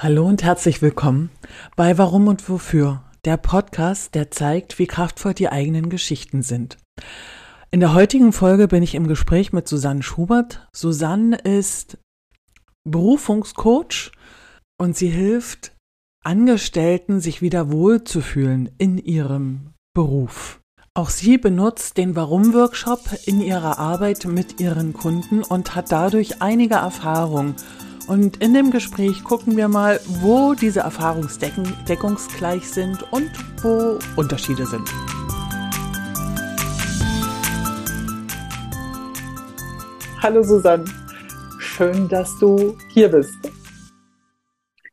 Hallo 0.00 0.28
und 0.28 0.44
herzlich 0.44 0.80
willkommen 0.80 1.28
bei 1.74 1.98
Warum 1.98 2.28
und 2.28 2.48
Wofür, 2.48 3.02
der 3.24 3.36
Podcast, 3.36 4.14
der 4.14 4.30
zeigt, 4.30 4.78
wie 4.78 4.86
kraftvoll 4.86 5.34
die 5.34 5.48
eigenen 5.48 5.90
Geschichten 5.90 6.42
sind. 6.42 6.78
In 7.72 7.80
der 7.80 7.94
heutigen 7.94 8.32
Folge 8.32 8.68
bin 8.68 8.84
ich 8.84 8.94
im 8.94 9.08
Gespräch 9.08 9.52
mit 9.52 9.66
Susanne 9.66 10.04
Schubert. 10.04 10.68
Susanne 10.72 11.36
ist 11.38 11.98
Berufungscoach 12.84 14.12
und 14.80 14.96
sie 14.96 15.08
hilft 15.08 15.72
Angestellten, 16.24 17.18
sich 17.18 17.42
wieder 17.42 17.72
wohlzufühlen 17.72 18.70
in 18.78 18.98
ihrem 18.98 19.72
Beruf. 19.94 20.60
Auch 20.94 21.10
sie 21.10 21.38
benutzt 21.38 21.96
den 21.96 22.14
Warum-Workshop 22.14 23.00
in 23.26 23.40
ihrer 23.40 23.80
Arbeit 23.80 24.26
mit 24.26 24.60
ihren 24.60 24.92
Kunden 24.92 25.42
und 25.42 25.74
hat 25.74 25.90
dadurch 25.90 26.40
einige 26.40 26.76
Erfahrungen 26.76 27.56
und 28.08 28.38
in 28.38 28.54
dem 28.54 28.70
Gespräch 28.70 29.22
gucken 29.22 29.56
wir 29.56 29.68
mal, 29.68 30.00
wo 30.06 30.54
diese 30.54 30.80
Erfahrungsdecken 30.80 31.72
deckungsgleich 31.86 32.66
sind 32.68 33.02
und 33.12 33.30
wo 33.62 33.98
Unterschiede 34.16 34.66
sind. 34.66 34.88
Hallo 40.20 40.42
Susanne, 40.42 40.84
schön, 41.60 42.08
dass 42.08 42.36
du 42.38 42.76
hier 42.92 43.08
bist. 43.08 43.36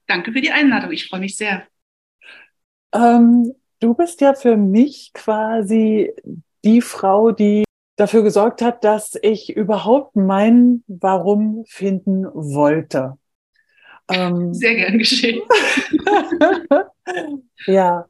Danke 0.08 0.32
für 0.32 0.42
die 0.42 0.52
Einladung, 0.52 0.92
ich 0.92 1.08
freue 1.08 1.22
mich 1.22 1.36
sehr. 1.36 1.64
Ähm, 2.94 3.54
du 3.80 3.94
bist 3.96 4.22
ja 4.22 4.36
für 4.36 4.56
mich 4.56 5.12
quasi 5.14 6.14
die 6.64 6.82
Frau, 6.82 7.32
die 7.32 7.64
dafür 7.96 8.24
gesorgt 8.24 8.62
hat, 8.62 8.84
dass 8.84 9.18
ich 9.22 9.56
überhaupt 9.56 10.16
mein 10.16 10.84
Warum 10.88 11.64
finden 11.68 12.26
wollte. 12.26 13.18
Ähm, 14.10 14.54
Sehr 14.54 14.76
gern 14.76 14.98
geschehen. 14.98 15.42
ja, 17.66 18.06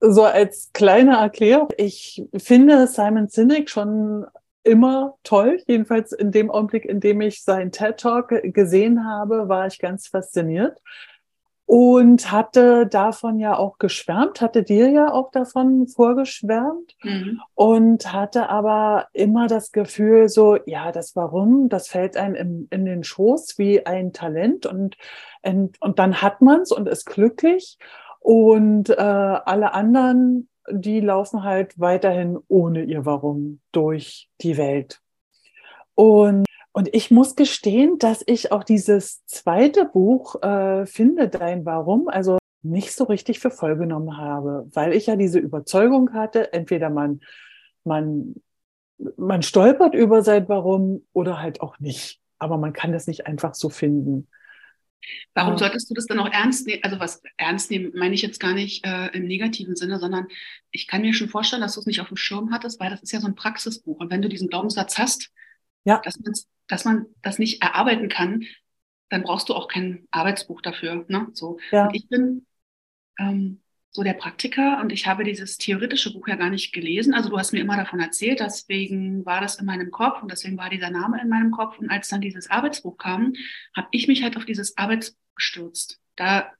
so 0.00 0.24
als 0.24 0.70
kleine 0.72 1.16
Erklärung. 1.16 1.68
Ich 1.76 2.22
finde 2.36 2.86
Simon 2.86 3.28
Sinek 3.28 3.70
schon 3.70 4.26
immer 4.62 5.16
toll. 5.22 5.62
Jedenfalls 5.66 6.12
in 6.12 6.32
dem 6.32 6.50
Augenblick, 6.50 6.84
in 6.84 7.00
dem 7.00 7.20
ich 7.20 7.42
seinen 7.42 7.72
TED 7.72 7.98
Talk 7.98 8.34
gesehen 8.42 9.04
habe, 9.06 9.48
war 9.48 9.66
ich 9.66 9.78
ganz 9.78 10.08
fasziniert 10.08 10.78
und 11.68 12.32
hatte 12.32 12.86
davon 12.86 13.38
ja 13.38 13.54
auch 13.54 13.76
geschwärmt, 13.76 14.40
hatte 14.40 14.62
dir 14.62 14.88
ja 14.88 15.12
auch 15.12 15.30
davon 15.30 15.86
vorgeschwärmt 15.86 16.96
mhm. 17.02 17.42
und 17.54 18.10
hatte 18.10 18.48
aber 18.48 19.08
immer 19.12 19.48
das 19.48 19.70
Gefühl 19.70 20.30
so, 20.30 20.56
ja, 20.64 20.92
das 20.92 21.14
Warum, 21.14 21.68
das 21.68 21.88
fällt 21.88 22.16
einem 22.16 22.34
in, 22.34 22.68
in 22.70 22.86
den 22.86 23.04
Schoß 23.04 23.58
wie 23.58 23.84
ein 23.84 24.14
Talent 24.14 24.64
und, 24.64 24.96
und, 25.42 25.76
und 25.82 25.98
dann 25.98 26.22
hat 26.22 26.40
man's 26.40 26.72
und 26.72 26.88
ist 26.88 27.04
glücklich 27.04 27.76
und 28.20 28.88
äh, 28.88 28.94
alle 28.94 29.74
anderen, 29.74 30.48
die 30.70 31.00
laufen 31.00 31.42
halt 31.42 31.78
weiterhin 31.78 32.38
ohne 32.48 32.82
ihr 32.82 33.04
Warum 33.04 33.60
durch 33.72 34.30
die 34.40 34.56
Welt. 34.56 35.02
Und 35.94 36.47
und 36.78 36.94
ich 36.94 37.10
muss 37.10 37.34
gestehen, 37.34 37.98
dass 37.98 38.22
ich 38.24 38.52
auch 38.52 38.62
dieses 38.62 39.26
zweite 39.26 39.84
Buch, 39.84 40.40
äh, 40.42 40.86
Finde 40.86 41.28
dein 41.28 41.64
Warum, 41.64 42.06
also 42.06 42.38
nicht 42.62 42.92
so 42.92 43.02
richtig 43.02 43.40
für 43.40 43.50
voll 43.50 43.76
genommen 43.76 44.16
habe, 44.16 44.68
weil 44.72 44.92
ich 44.92 45.06
ja 45.06 45.16
diese 45.16 45.40
Überzeugung 45.40 46.12
hatte, 46.12 46.52
entweder 46.52 46.88
man, 46.88 47.18
man, 47.82 48.36
man 49.16 49.42
stolpert 49.42 49.96
über 49.96 50.22
sein 50.22 50.48
Warum 50.48 51.04
oder 51.12 51.42
halt 51.42 51.62
auch 51.62 51.80
nicht. 51.80 52.20
Aber 52.38 52.58
man 52.58 52.72
kann 52.72 52.92
das 52.92 53.08
nicht 53.08 53.26
einfach 53.26 53.56
so 53.56 53.70
finden. 53.70 54.28
Warum 55.34 55.54
ja. 55.54 55.58
solltest 55.58 55.90
du 55.90 55.94
das 55.94 56.06
dann 56.06 56.20
auch 56.20 56.30
ernst 56.30 56.68
nehmen? 56.68 56.84
Also 56.84 57.00
was 57.00 57.22
ernst 57.38 57.72
nehmen 57.72 57.90
meine 57.96 58.14
ich 58.14 58.22
jetzt 58.22 58.38
gar 58.38 58.54
nicht 58.54 58.86
äh, 58.86 59.08
im 59.08 59.26
negativen 59.26 59.74
Sinne, 59.74 59.98
sondern 59.98 60.28
ich 60.70 60.86
kann 60.86 61.00
mir 61.00 61.12
schon 61.12 61.28
vorstellen, 61.28 61.62
dass 61.62 61.74
du 61.74 61.80
es 61.80 61.86
nicht 61.86 62.00
auf 62.00 62.06
dem 62.06 62.16
Schirm 62.16 62.52
hattest, 62.52 62.78
weil 62.78 62.90
das 62.90 63.02
ist 63.02 63.10
ja 63.10 63.18
so 63.18 63.26
ein 63.26 63.34
Praxisbuch. 63.34 63.98
Und 63.98 64.12
wenn 64.12 64.22
du 64.22 64.28
diesen 64.28 64.46
Glaubenssatz 64.46 64.96
hast, 64.96 65.32
ja. 65.84 66.00
dass 66.04 66.20
man 66.20 66.32
dass 66.68 66.84
man 66.84 67.06
das 67.22 67.38
nicht 67.38 67.62
erarbeiten 67.62 68.08
kann, 68.08 68.44
dann 69.08 69.22
brauchst 69.22 69.48
du 69.48 69.54
auch 69.54 69.68
kein 69.68 70.06
Arbeitsbuch 70.10 70.60
dafür. 70.60 71.04
Ne? 71.08 71.28
So. 71.32 71.58
Ja. 71.70 71.86
Und 71.86 71.94
ich 71.94 72.08
bin 72.08 72.46
ähm, 73.18 73.60
so 73.90 74.02
der 74.02 74.12
Praktiker 74.12 74.80
und 74.80 74.92
ich 74.92 75.06
habe 75.06 75.24
dieses 75.24 75.56
theoretische 75.56 76.12
Buch 76.12 76.28
ja 76.28 76.36
gar 76.36 76.50
nicht 76.50 76.72
gelesen. 76.72 77.14
Also 77.14 77.30
du 77.30 77.38
hast 77.38 77.52
mir 77.52 77.60
immer 77.60 77.76
davon 77.76 78.00
erzählt, 78.00 78.40
deswegen 78.40 79.24
war 79.24 79.40
das 79.40 79.56
in 79.56 79.66
meinem 79.66 79.90
Kopf 79.90 80.22
und 80.22 80.30
deswegen 80.30 80.58
war 80.58 80.68
dieser 80.70 80.90
Name 80.90 81.20
in 81.20 81.28
meinem 81.28 81.50
Kopf. 81.50 81.78
Und 81.78 81.90
als 81.90 82.08
dann 82.08 82.20
dieses 82.20 82.50
Arbeitsbuch 82.50 82.98
kam, 82.98 83.32
habe 83.74 83.88
ich 83.90 84.06
mich 84.06 84.22
halt 84.22 84.36
auf 84.36 84.44
dieses 84.44 84.76
Arbeitsbuch 84.76 85.18
gestürzt. 85.34 86.00
Da 86.16 86.52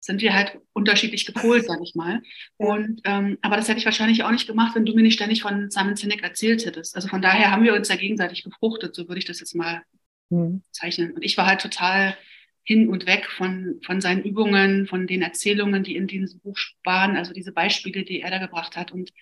sind 0.00 0.22
wir 0.22 0.34
halt 0.34 0.58
unterschiedlich 0.72 1.26
gepolt, 1.26 1.66
sag 1.66 1.78
ich 1.82 1.94
mal. 1.94 2.22
Und 2.56 3.02
ähm, 3.04 3.38
aber 3.42 3.56
das 3.56 3.68
hätte 3.68 3.78
ich 3.78 3.84
wahrscheinlich 3.84 4.24
auch 4.24 4.30
nicht 4.30 4.46
gemacht, 4.46 4.74
wenn 4.74 4.86
du 4.86 4.94
mir 4.94 5.02
nicht 5.02 5.14
ständig 5.14 5.42
von 5.42 5.70
Simon 5.70 5.96
Sinek 5.96 6.22
erzählt 6.22 6.64
hättest. 6.64 6.96
Also 6.96 7.08
von 7.08 7.22
daher 7.22 7.50
haben 7.50 7.64
wir 7.64 7.74
uns 7.74 7.88
ja 7.88 7.96
gegenseitig 7.96 8.42
gefruchtet, 8.42 8.94
so 8.94 9.08
würde 9.08 9.18
ich 9.18 9.26
das 9.26 9.40
jetzt 9.40 9.54
mal 9.54 9.82
mhm. 10.30 10.62
zeichnen. 10.72 11.12
Und 11.12 11.22
ich 11.22 11.36
war 11.36 11.46
halt 11.46 11.60
total 11.60 12.16
hin 12.62 12.88
und 12.88 13.06
weg 13.06 13.28
von, 13.30 13.80
von 13.84 14.00
seinen 14.00 14.22
Übungen, 14.22 14.86
von 14.86 15.06
den 15.06 15.22
Erzählungen, 15.22 15.82
die 15.82 15.96
in 15.96 16.06
diesem 16.06 16.40
Buch 16.40 16.58
waren, 16.84 17.16
also 17.16 17.32
diese 17.32 17.52
Beispiele, 17.52 18.04
die 18.04 18.20
er 18.20 18.30
da 18.30 18.38
gebracht 18.38 18.76
hat. 18.76 18.92
Und 18.92 19.12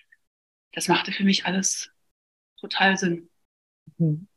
das 0.73 0.87
machte 0.87 1.11
für 1.11 1.23
mich 1.23 1.45
alles 1.45 1.91
total 2.59 2.97
Sinn. 2.97 3.29
Mhm. 3.97 4.27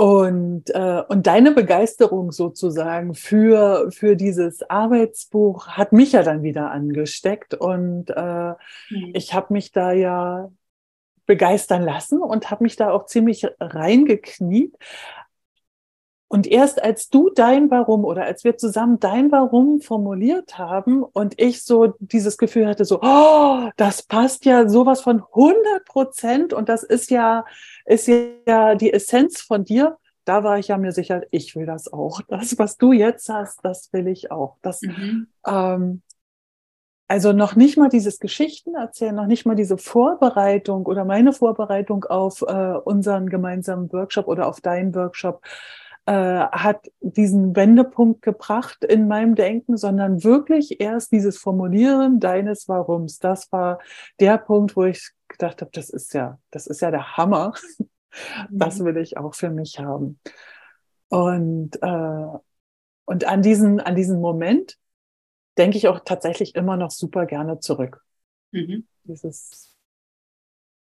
Und, 0.00 0.70
äh, 0.70 1.02
und 1.08 1.26
deine 1.26 1.50
Begeisterung 1.50 2.32
sozusagen 2.32 3.12
für, 3.12 3.90
für 3.90 4.16
dieses 4.16 4.62
Arbeitsbuch 4.62 5.68
hat 5.68 5.92
mich 5.92 6.12
ja 6.12 6.22
dann 6.22 6.42
wieder 6.42 6.70
angesteckt. 6.70 7.52
Und 7.52 8.08
äh, 8.08 8.52
mhm. 8.88 9.10
ich 9.12 9.34
habe 9.34 9.52
mich 9.52 9.72
da 9.72 9.92
ja 9.92 10.50
begeistern 11.26 11.82
lassen 11.82 12.22
und 12.22 12.50
habe 12.50 12.64
mich 12.64 12.76
da 12.76 12.92
auch 12.92 13.04
ziemlich 13.04 13.46
reingekniet. 13.60 14.74
Und 16.32 16.46
erst 16.46 16.80
als 16.80 17.08
du 17.10 17.28
dein 17.34 17.72
Warum 17.72 18.04
oder 18.04 18.22
als 18.24 18.44
wir 18.44 18.56
zusammen 18.56 19.00
dein 19.00 19.32
Warum 19.32 19.80
formuliert 19.80 20.58
haben 20.58 21.02
und 21.02 21.40
ich 21.40 21.64
so 21.64 21.94
dieses 21.98 22.38
Gefühl 22.38 22.68
hatte, 22.68 22.84
so, 22.84 23.00
oh, 23.02 23.68
das 23.76 24.04
passt 24.04 24.44
ja 24.44 24.68
sowas 24.68 25.00
von 25.00 25.24
100 25.24 25.84
Prozent 25.86 26.52
und 26.52 26.68
das 26.68 26.84
ist 26.84 27.10
ja, 27.10 27.44
ist 27.84 28.06
ja 28.06 28.76
die 28.76 28.92
Essenz 28.92 29.40
von 29.40 29.64
dir, 29.64 29.98
da 30.24 30.44
war 30.44 30.60
ich 30.60 30.68
ja 30.68 30.78
mir 30.78 30.92
sicher, 30.92 31.22
ich 31.32 31.56
will 31.56 31.66
das 31.66 31.92
auch. 31.92 32.20
Das, 32.28 32.56
was 32.60 32.76
du 32.76 32.92
jetzt 32.92 33.28
hast, 33.28 33.58
das 33.64 33.92
will 33.92 34.06
ich 34.06 34.30
auch. 34.30 34.56
Das, 34.62 34.82
mhm. 34.82 35.26
ähm, 35.44 36.02
also 37.08 37.32
noch 37.32 37.56
nicht 37.56 37.76
mal 37.76 37.88
dieses 37.88 38.20
Geschichten 38.20 38.76
erzählen, 38.76 39.16
noch 39.16 39.26
nicht 39.26 39.46
mal 39.46 39.56
diese 39.56 39.78
Vorbereitung 39.78 40.86
oder 40.86 41.04
meine 41.04 41.32
Vorbereitung 41.32 42.04
auf 42.04 42.42
äh, 42.42 42.74
unseren 42.84 43.28
gemeinsamen 43.28 43.92
Workshop 43.92 44.28
oder 44.28 44.46
auf 44.46 44.60
deinen 44.60 44.94
Workshop 44.94 45.42
äh, 46.06 46.12
hat 46.12 46.90
diesen 47.00 47.54
Wendepunkt 47.54 48.22
gebracht 48.22 48.84
in 48.84 49.08
meinem 49.08 49.34
Denken, 49.34 49.76
sondern 49.76 50.24
wirklich 50.24 50.80
erst 50.80 51.12
dieses 51.12 51.38
Formulieren 51.38 52.20
deines 52.20 52.68
Warums. 52.68 53.18
Das 53.18 53.50
war 53.52 53.80
der 54.18 54.38
Punkt, 54.38 54.76
wo 54.76 54.84
ich 54.84 55.10
gedacht 55.28 55.60
habe, 55.60 55.70
das 55.72 55.90
ist 55.90 56.14
ja, 56.14 56.38
das 56.50 56.66
ist 56.66 56.80
ja 56.80 56.90
der 56.90 57.16
Hammer. 57.16 57.54
Das 58.50 58.80
mhm. 58.80 58.86
will 58.86 58.96
ich 58.96 59.16
auch 59.18 59.36
für 59.36 59.50
mich 59.50 59.78
haben. 59.78 60.18
Und, 61.10 61.80
äh, 61.80 62.38
und 63.04 63.24
an 63.24 63.42
diesen, 63.42 63.78
an 63.78 63.94
diesen 63.94 64.20
Moment 64.20 64.76
denke 65.58 65.78
ich 65.78 65.88
auch 65.88 66.00
tatsächlich 66.00 66.54
immer 66.54 66.76
noch 66.76 66.90
super 66.90 67.26
gerne 67.26 67.60
zurück. 67.60 68.04
Mhm. 68.52 68.86
Dieses 69.04 69.76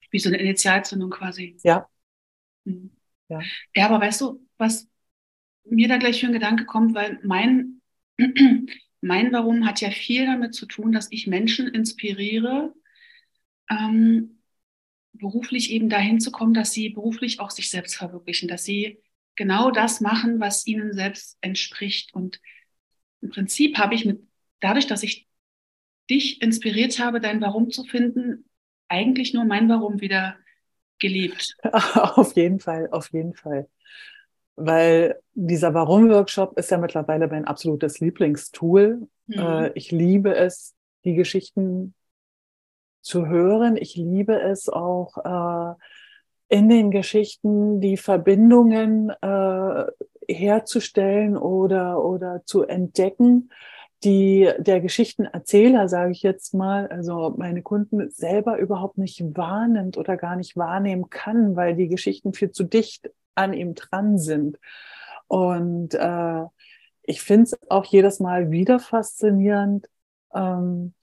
Wie 0.10 0.20
so 0.20 0.30
eine 0.30 0.38
Initialzündung 0.38 1.10
quasi. 1.12 1.58
Ja. 1.64 1.88
Mhm. 2.64 2.92
ja. 3.28 3.40
Ja, 3.76 3.86
aber 3.88 4.02
weißt 4.02 4.22
du, 4.22 4.46
was 4.58 4.88
mir 5.66 5.88
da 5.88 5.98
gleich 5.98 6.20
für 6.20 6.28
ein 6.28 6.34
Gedanke 6.34 6.66
kommt, 6.66 6.94
weil 6.94 7.20
mein, 7.24 7.82
mein 9.02 9.32
Warum 9.32 9.66
hat 9.66 9.82
ja 9.82 9.90
viel 9.92 10.26
damit 10.26 10.54
zu 10.54 10.66
tun, 10.66 10.92
dass 10.92 11.08
ich 11.12 11.28
Menschen 11.28 11.68
inspiriere, 11.68 12.74
ähm, 13.70 14.42
beruflich 15.14 15.72
eben 15.72 15.90
dahin 15.90 16.20
zu 16.20 16.32
kommen, 16.32 16.54
dass 16.54 16.72
sie 16.72 16.90
beruflich 16.90 17.40
auch 17.40 17.52
sich 17.52 17.70
selbst 17.70 17.96
verwirklichen, 17.96 18.48
dass 18.48 18.64
sie 18.64 19.00
genau 19.36 19.72
das 19.72 20.02
machen, 20.02 20.40
was 20.40 20.66
ihnen 20.68 20.94
selbst 20.94 21.38
entspricht. 21.42 22.14
Und 22.14 22.40
im 23.22 23.30
Prinzip 23.30 23.78
habe 23.78 23.96
ich 23.96 24.06
mit, 24.06 24.22
dadurch, 24.60 24.88
dass 24.88 25.04
ich 25.04 25.28
dich 26.10 26.42
inspiriert 26.42 27.00
habe, 27.00 27.20
dein 27.20 27.42
Warum 27.42 27.72
zu 27.72 27.84
finden, 27.84 28.50
eigentlich 28.88 29.34
nur 29.34 29.46
mein 29.46 29.70
Warum 29.70 30.02
wieder 30.02 30.38
gelebt. 31.00 31.56
Auf 31.64 32.36
jeden 32.36 32.60
Fall, 32.60 32.90
auf 32.92 33.12
jeden 33.12 33.34
Fall. 33.34 33.68
Weil 34.56 35.20
dieser 35.34 35.74
Warum-Workshop 35.74 36.58
ist 36.58 36.72
ja 36.72 36.78
mittlerweile 36.78 37.28
mein 37.28 37.46
absolutes 37.46 38.00
Lieblingstool. 38.00 39.08
Mhm. 39.28 39.40
Äh, 39.40 39.72
ich 39.74 39.92
liebe 39.92 40.36
es, 40.36 40.76
die 41.04 41.16
Geschichten 41.16 41.94
zu 43.02 43.28
hören. 43.28 43.78
Ich 43.78 43.96
liebe 43.96 44.40
es 44.40 44.70
auch 44.70 45.18
äh, 45.18 45.76
in 46.50 46.70
den 46.70 46.92
Geschichten 46.92 47.80
die 47.80 47.98
Verbindungen 47.98 49.10
äh, 49.22 49.86
herzustellen 50.28 51.38
oder, 51.38 52.04
oder 52.04 52.42
zu 52.46 52.64
entdecken, 52.64 53.50
die 54.04 54.50
der 54.58 54.82
Geschichtenerzähler, 54.82 55.88
sage 55.88 56.12
ich 56.12 56.24
jetzt 56.24 56.54
mal, 56.54 56.88
also 56.88 57.36
meine 57.38 57.62
Kunden 57.62 58.10
selber 58.10 58.58
überhaupt 58.58 58.98
nicht 58.98 59.24
wahrnimmt 59.36 59.98
oder 59.98 60.18
gar 60.18 60.36
nicht 60.36 60.58
wahrnehmen 60.58 61.10
kann, 61.10 61.56
weil 61.56 61.76
die 61.76 61.88
Geschichten 61.88 62.34
viel 62.34 62.52
zu 62.52 62.64
dicht 62.64 63.12
an 63.36 63.54
ihm 63.54 63.76
dran 63.76 64.18
sind. 64.18 64.60
Und 65.28 65.94
äh, 65.94 66.44
ich 67.04 67.22
finde 67.22 67.44
es 67.44 67.60
auch 67.70 67.86
jedes 67.86 68.20
Mal 68.20 68.52
wieder 68.52 68.80
faszinierend, 68.80 69.90
ähm, 70.34 70.94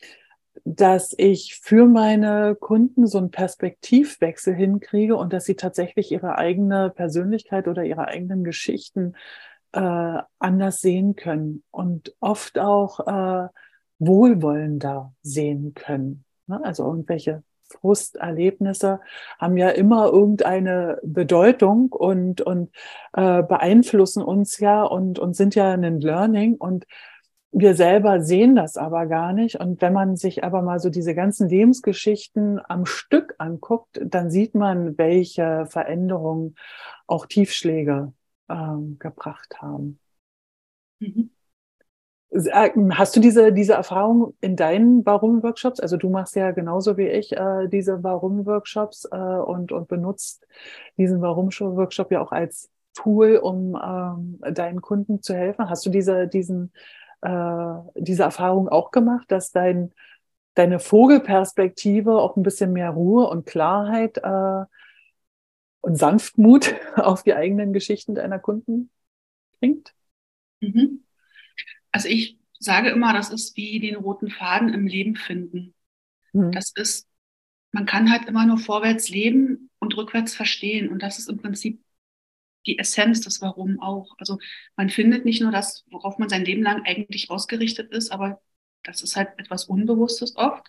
dass 0.65 1.15
ich 1.17 1.61
für 1.63 1.87
meine 1.87 2.55
Kunden 2.55 3.07
so 3.07 3.19
einen 3.19 3.31
Perspektivwechsel 3.31 4.55
hinkriege 4.55 5.17
und 5.17 5.33
dass 5.33 5.45
sie 5.45 5.57
tatsächlich 5.57 6.13
ihre 6.13 6.37
eigene 6.37 6.91
Persönlichkeit 6.91 7.69
oder 7.69 7.85
ihre 7.85 8.09
eigenen 8.09 8.45
Geschichten 8.45 9.15
äh, 9.73 10.19
anders 10.39 10.81
sehen 10.81 11.17
können 11.17 11.63
und 11.71 12.15
oft 12.21 12.59
auch 12.59 13.01
äh, 13.07 13.49
wohlwollender 13.99 15.13
sehen 15.23 15.75
können. 15.75 16.25
Ne? 16.47 16.61
Also 16.63 16.85
irgendwelche 16.85 17.43
Frusterlebnisse 17.69 19.01
haben 19.39 19.57
ja 19.57 19.69
immer 19.71 20.07
irgendeine 20.07 20.99
Bedeutung 21.03 21.93
und, 21.93 22.41
und 22.41 22.71
äh, 23.13 23.43
beeinflussen 23.43 24.23
uns 24.23 24.59
ja 24.59 24.83
und, 24.83 25.19
und 25.19 25.35
sind 25.35 25.55
ja 25.55 25.73
ein 25.73 26.01
Learning 26.01 26.57
und 26.57 26.87
wir 27.51 27.75
selber 27.75 28.21
sehen 28.21 28.57
das 28.57 28.77
aber 28.77 29.07
gar 29.07 29.33
nicht. 29.33 29.59
Und 29.59 29.81
wenn 29.81 29.93
man 29.93 30.17
sich 30.17 30.45
aber 30.45 30.63
mal 30.63 30.81
so 30.81 30.91
diese 30.91 31.15
ganzen 31.15 31.49
Lebensgeschichten 31.49 32.61
am 32.69 32.85
Stück 32.85 33.35
anguckt, 33.39 34.01
dann 34.05 34.31
sieht 34.31 34.55
man, 34.55 34.99
welche 34.99 35.67
Veränderungen 35.67 36.57
auch 37.07 37.27
Tiefschläge 37.27 38.13
ähm, 38.51 38.99
gebracht 38.99 39.63
haben. 39.63 39.99
Mhm. 41.01 41.31
Äh, 42.31 42.71
hast 42.91 43.17
du 43.17 43.21
diese, 43.21 43.53
diese 43.53 43.75
Erfahrung 43.75 44.35
in 44.41 44.57
deinen 44.57 45.05
Warum-Workshops? 45.07 45.81
Also 45.81 45.97
du 45.97 46.11
machst 46.11 46.37
ja 46.37 46.51
genauso 46.51 46.97
wie 46.97 47.09
ich 47.09 47.33
äh, 47.33 47.69
diese 47.69 48.03
Warum-Workshops 48.03 49.09
äh, 49.11 49.17
und, 49.17 49.73
und 49.73 49.89
benutzt 49.89 50.47
diesen 50.97 51.23
Warum-Workshop 51.23 52.13
ja 52.13 52.21
auch 52.21 52.33
als 52.33 52.71
Tool, 52.95 53.37
um 53.37 53.79
ähm, 53.83 54.55
deinen 54.55 54.81
Kunden 54.81 55.23
zu 55.23 55.35
helfen. 55.35 55.71
Hast 55.71 55.87
du 55.87 55.91
diese, 55.91 56.27
diesen, 56.29 56.73
äh, 57.23 57.75
diese 57.97 58.25
Erfahrung 58.25 58.69
auch 58.69 58.91
gemacht, 58.91 59.31
dass 59.31 59.53
dein, 59.53 59.93
deine 60.55 60.81
Vogelperspektive 60.81 62.21
auch 62.21 62.37
ein 62.37 62.43
bisschen 62.43 62.73
mehr 62.73 62.91
Ruhe 62.91 63.29
und 63.29 63.47
Klarheit 63.47 64.19
äh, 64.19 64.65
und 65.81 65.97
Sanftmut 65.97 66.75
auf 66.97 67.23
die 67.23 67.35
eigenen 67.35 67.73
Geschichten 67.73 68.15
deiner 68.15 68.39
Kunden 68.39 68.91
bringt? 69.61 69.95
Mhm. 70.61 71.05
Also 71.99 72.11
ich 72.11 72.39
sage 72.61 72.91
immer, 72.91 73.13
das 73.13 73.31
ist 73.31 73.57
wie 73.57 73.81
den 73.81 73.97
roten 73.97 74.31
Faden 74.31 74.73
im 74.73 74.87
Leben 74.87 75.17
finden. 75.17 75.75
Mhm. 76.33 76.53
Das 76.53 76.71
ist, 76.77 77.09
man 77.73 77.87
kann 77.87 78.13
halt 78.13 78.29
immer 78.29 78.47
nur 78.47 78.59
vorwärts 78.59 79.09
leben 79.09 79.69
und 79.81 79.97
rückwärts 79.97 80.33
verstehen. 80.33 80.91
Und 80.91 81.03
das 81.03 81.19
ist 81.19 81.29
im 81.29 81.39
Prinzip 81.39 81.83
die 82.69 82.79
Essenz 82.79 83.23
des 83.23 83.43
Warum 83.43 83.81
auch. 83.81 84.15
Also 84.19 84.39
man 84.77 84.91
findet 84.91 85.25
nicht 85.25 85.43
nur 85.43 85.51
das, 85.51 85.85
worauf 85.91 86.19
man 86.19 86.29
sein 86.29 86.45
Leben 86.45 86.63
lang 86.63 86.85
eigentlich 86.85 87.31
ausgerichtet 87.31 87.91
ist, 87.91 88.13
aber 88.13 88.41
das 88.85 89.03
ist 89.03 89.17
halt 89.17 89.31
etwas 89.37 89.65
Unbewusstes 89.65 90.37
oft. 90.37 90.69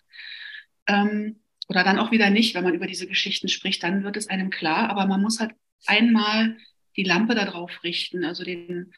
Ähm, 0.88 1.38
oder 1.68 1.84
dann 1.84 2.00
auch 2.00 2.10
wieder 2.10 2.30
nicht, 2.30 2.56
wenn 2.56 2.64
man 2.64 2.74
über 2.74 2.88
diese 2.88 3.06
Geschichten 3.06 3.46
spricht, 3.46 3.84
dann 3.84 4.02
wird 4.02 4.16
es 4.16 4.26
einem 4.26 4.50
klar. 4.50 4.90
Aber 4.90 5.06
man 5.06 5.22
muss 5.22 5.38
halt 5.38 5.52
einmal 5.86 6.56
die 6.96 7.04
Lampe 7.04 7.36
darauf 7.36 7.84
richten, 7.84 8.24
also 8.24 8.42
den, 8.42 8.92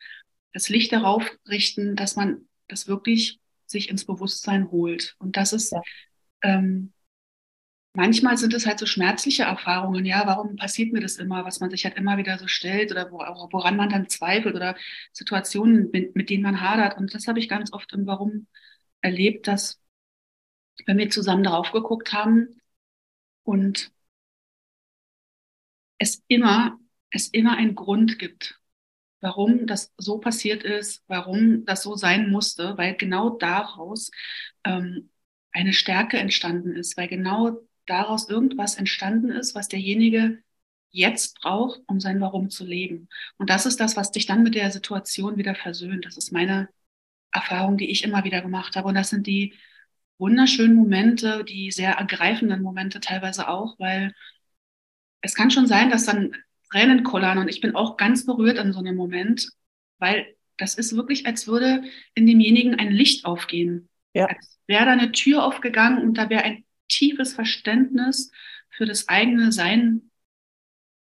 das 0.53 0.69
Licht 0.69 0.93
darauf 0.93 1.25
richten, 1.49 1.97
dass 1.97 2.17
man 2.17 2.49
das 2.69 2.89
wirklich 2.89 3.41
sich 3.67 3.89
ins 3.89 4.05
Bewusstsein 4.05 4.71
holt. 4.71 5.17
Und 5.19 5.37
das 5.37 5.53
ist, 5.53 5.73
ja. 5.73 5.83
ähm, 6.43 6.93
manchmal 7.95 8.37
sind 8.37 8.55
es 8.55 8.67
halt 8.67 8.79
so 8.79 8.87
schmerzliche 8.87 9.45
Erfahrungen. 9.45 10.05
Ja, 10.05 10.27
warum 10.27 10.57
passiert 10.57 10.93
mir 10.93 11.01
das 11.01 11.17
immer, 11.17 11.45
was 11.45 11.61
man 11.61 11.71
sich 11.71 11.85
halt 11.85 11.97
immer 11.97 12.19
wieder 12.19 12.39
so 12.39 12.49
stellt 12.49 12.91
oder 12.91 13.11
woran 13.11 13.77
man 13.77 13.89
dann 13.89 14.09
zweifelt 14.09 14.55
oder 14.55 14.77
Situationen, 15.13 15.91
mit, 15.93 16.15
mit 16.17 16.31
denen 16.31 16.43
man 16.43 16.61
hadert. 16.61 16.99
Und 16.99 17.15
das 17.15 17.27
habe 17.27 17.39
ich 17.39 17.49
ganz 17.49 17.73
oft 17.73 17.93
im 17.93 18.07
Warum 18.07 18.47
erlebt, 19.01 19.49
dass 19.49 19.81
wenn 20.87 20.99
wir 20.99 21.11
zusammen 21.11 21.45
darauf 21.45 21.73
geguckt 21.73 22.13
haben, 22.13 22.49
und 23.45 23.93
es 25.99 26.23
immer, 26.29 26.79
es 27.11 27.29
immer 27.29 27.57
einen 27.57 27.75
Grund 27.75 28.19
gibt, 28.19 28.61
warum 29.23 29.67
das 29.67 29.93
so 29.97 30.19
passiert 30.19 30.65
ist, 30.65 31.03
warum 31.07 31.65
das 31.65 31.83
so 31.83 31.97
sein 31.97 32.31
musste, 32.31 32.77
weil 32.77 32.95
genau 32.97 33.31
daraus 33.31 34.11
ähm, 34.65 35.11
eine 35.53 35.73
Stärke 35.73 36.19
entstanden 36.19 36.77
ist, 36.77 36.97
weil 36.97 37.09
genau 37.09 37.59
daraus 37.87 38.29
irgendwas 38.29 38.77
entstanden 38.77 39.31
ist, 39.31 39.55
was 39.55 39.69
derjenige 39.69 40.43
jetzt 40.91 41.41
braucht, 41.41 41.81
um 41.87 42.01
sein 42.01 42.21
Warum 42.21 42.51
zu 42.51 42.65
leben. 42.67 43.09
Und 43.39 43.49
das 43.49 43.65
ist 43.67 43.81
das, 43.81 43.97
was 43.97 44.11
dich 44.11 44.27
dann 44.27 44.43
mit 44.43 44.55
der 44.55 44.71
Situation 44.71 45.39
wieder 45.39 45.55
versöhnt. 45.55 46.05
Das 46.05 46.17
ist 46.17 46.33
meine 46.33 46.69
Erfahrung, 47.33 47.79
die 47.79 47.91
ich 47.91 48.05
immer 48.05 48.25
wieder 48.25 48.43
gemacht 48.43 48.77
habe. 48.77 48.89
Und 48.89 48.95
das 48.95 49.11
sind 49.11 49.27
die 49.27 49.55
wunderschönen 50.19 50.77
Momente, 50.77 51.45
die 51.45 51.71
sehr 51.71 51.93
ergreifenden 51.95 52.63
Momente 52.63 53.01
teilweise 53.01 53.49
auch, 53.49 53.79
weil 53.79 54.15
es 55.23 55.35
kann 55.35 55.51
schon 55.51 55.67
sein, 55.67 55.91
dass 55.91 56.05
dann 56.05 56.35
Tränen 56.73 57.05
kollern 57.05 57.39
und 57.39 57.49
ich 57.49 57.61
bin 57.61 57.75
auch 57.75 57.97
ganz 57.97 58.27
berührt 58.27 58.59
an 58.59 58.73
so 58.73 58.79
einem 58.79 58.97
Moment, 58.97 59.49
weil 59.99 60.35
das 60.57 60.75
ist 60.75 60.97
wirklich, 60.97 61.27
als 61.27 61.47
würde 61.47 61.85
in 62.15 62.27
demjenigen 62.27 62.79
ein 62.79 62.91
Licht 62.91 63.25
aufgehen. 63.25 63.89
Ja. 64.15 64.27
Als 64.27 64.61
wäre 64.67 64.87
da 64.87 64.93
eine 64.93 65.13
Tür 65.13 65.45
aufgegangen 65.45 66.03
und 66.03 66.19
da 66.19 66.31
wäre 66.31 66.43
ein 66.43 66.65
tiefes 66.89 67.35
Verständnis 67.35 68.31
für 68.71 68.87
das 68.87 69.09
eigene 69.09 69.53
Sein 69.53 70.11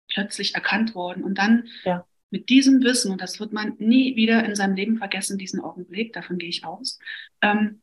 plötzlich 0.08 0.56
erkannt 0.56 0.96
worden. 0.96 1.24
Und 1.24 1.38
dann 1.38 1.68
ja. 1.84 2.06
mit 2.30 2.50
diesem 2.50 2.84
Wissen, 2.84 3.12
und 3.12 3.22
das 3.22 3.40
wird 3.40 3.54
man 3.54 3.76
nie 3.80 4.16
wieder 4.16 4.44
in 4.46 4.56
seinem 4.56 4.76
Leben 4.76 4.98
vergessen, 4.98 5.38
diesen 5.38 5.60
Augenblick, 5.60 6.14
davon 6.14 6.38
gehe 6.38 6.50
ich 6.50 6.66
aus, 6.66 7.00
ähm, 7.42 7.82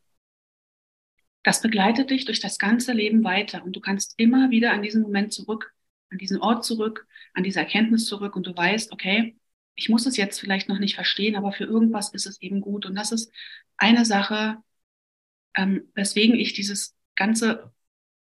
das 1.43 1.61
begleitet 1.61 2.11
dich 2.11 2.25
durch 2.25 2.39
das 2.39 2.59
ganze 2.59 2.93
Leben 2.93 3.23
weiter 3.23 3.63
und 3.63 3.75
du 3.75 3.79
kannst 3.79 4.13
immer 4.17 4.51
wieder 4.51 4.71
an 4.73 4.83
diesen 4.83 5.01
Moment 5.01 5.33
zurück, 5.33 5.73
an 6.11 6.17
diesen 6.17 6.39
Ort 6.41 6.63
zurück, 6.65 7.07
an 7.33 7.43
diese 7.43 7.59
Erkenntnis 7.59 8.05
zurück 8.05 8.35
und 8.35 8.45
du 8.45 8.55
weißt, 8.55 8.91
okay, 8.91 9.35
ich 9.75 9.89
muss 9.89 10.05
es 10.05 10.17
jetzt 10.17 10.39
vielleicht 10.39 10.69
noch 10.69 10.79
nicht 10.79 10.95
verstehen, 10.95 11.35
aber 11.35 11.51
für 11.53 11.63
irgendwas 11.63 12.13
ist 12.13 12.27
es 12.27 12.41
eben 12.41 12.61
gut. 12.61 12.85
Und 12.85 12.95
das 12.95 13.11
ist 13.11 13.31
eine 13.77 14.05
Sache, 14.05 14.57
ähm, 15.55 15.89
weswegen 15.95 16.35
ich 16.35 16.53
dieses 16.53 16.95
ganze 17.15 17.71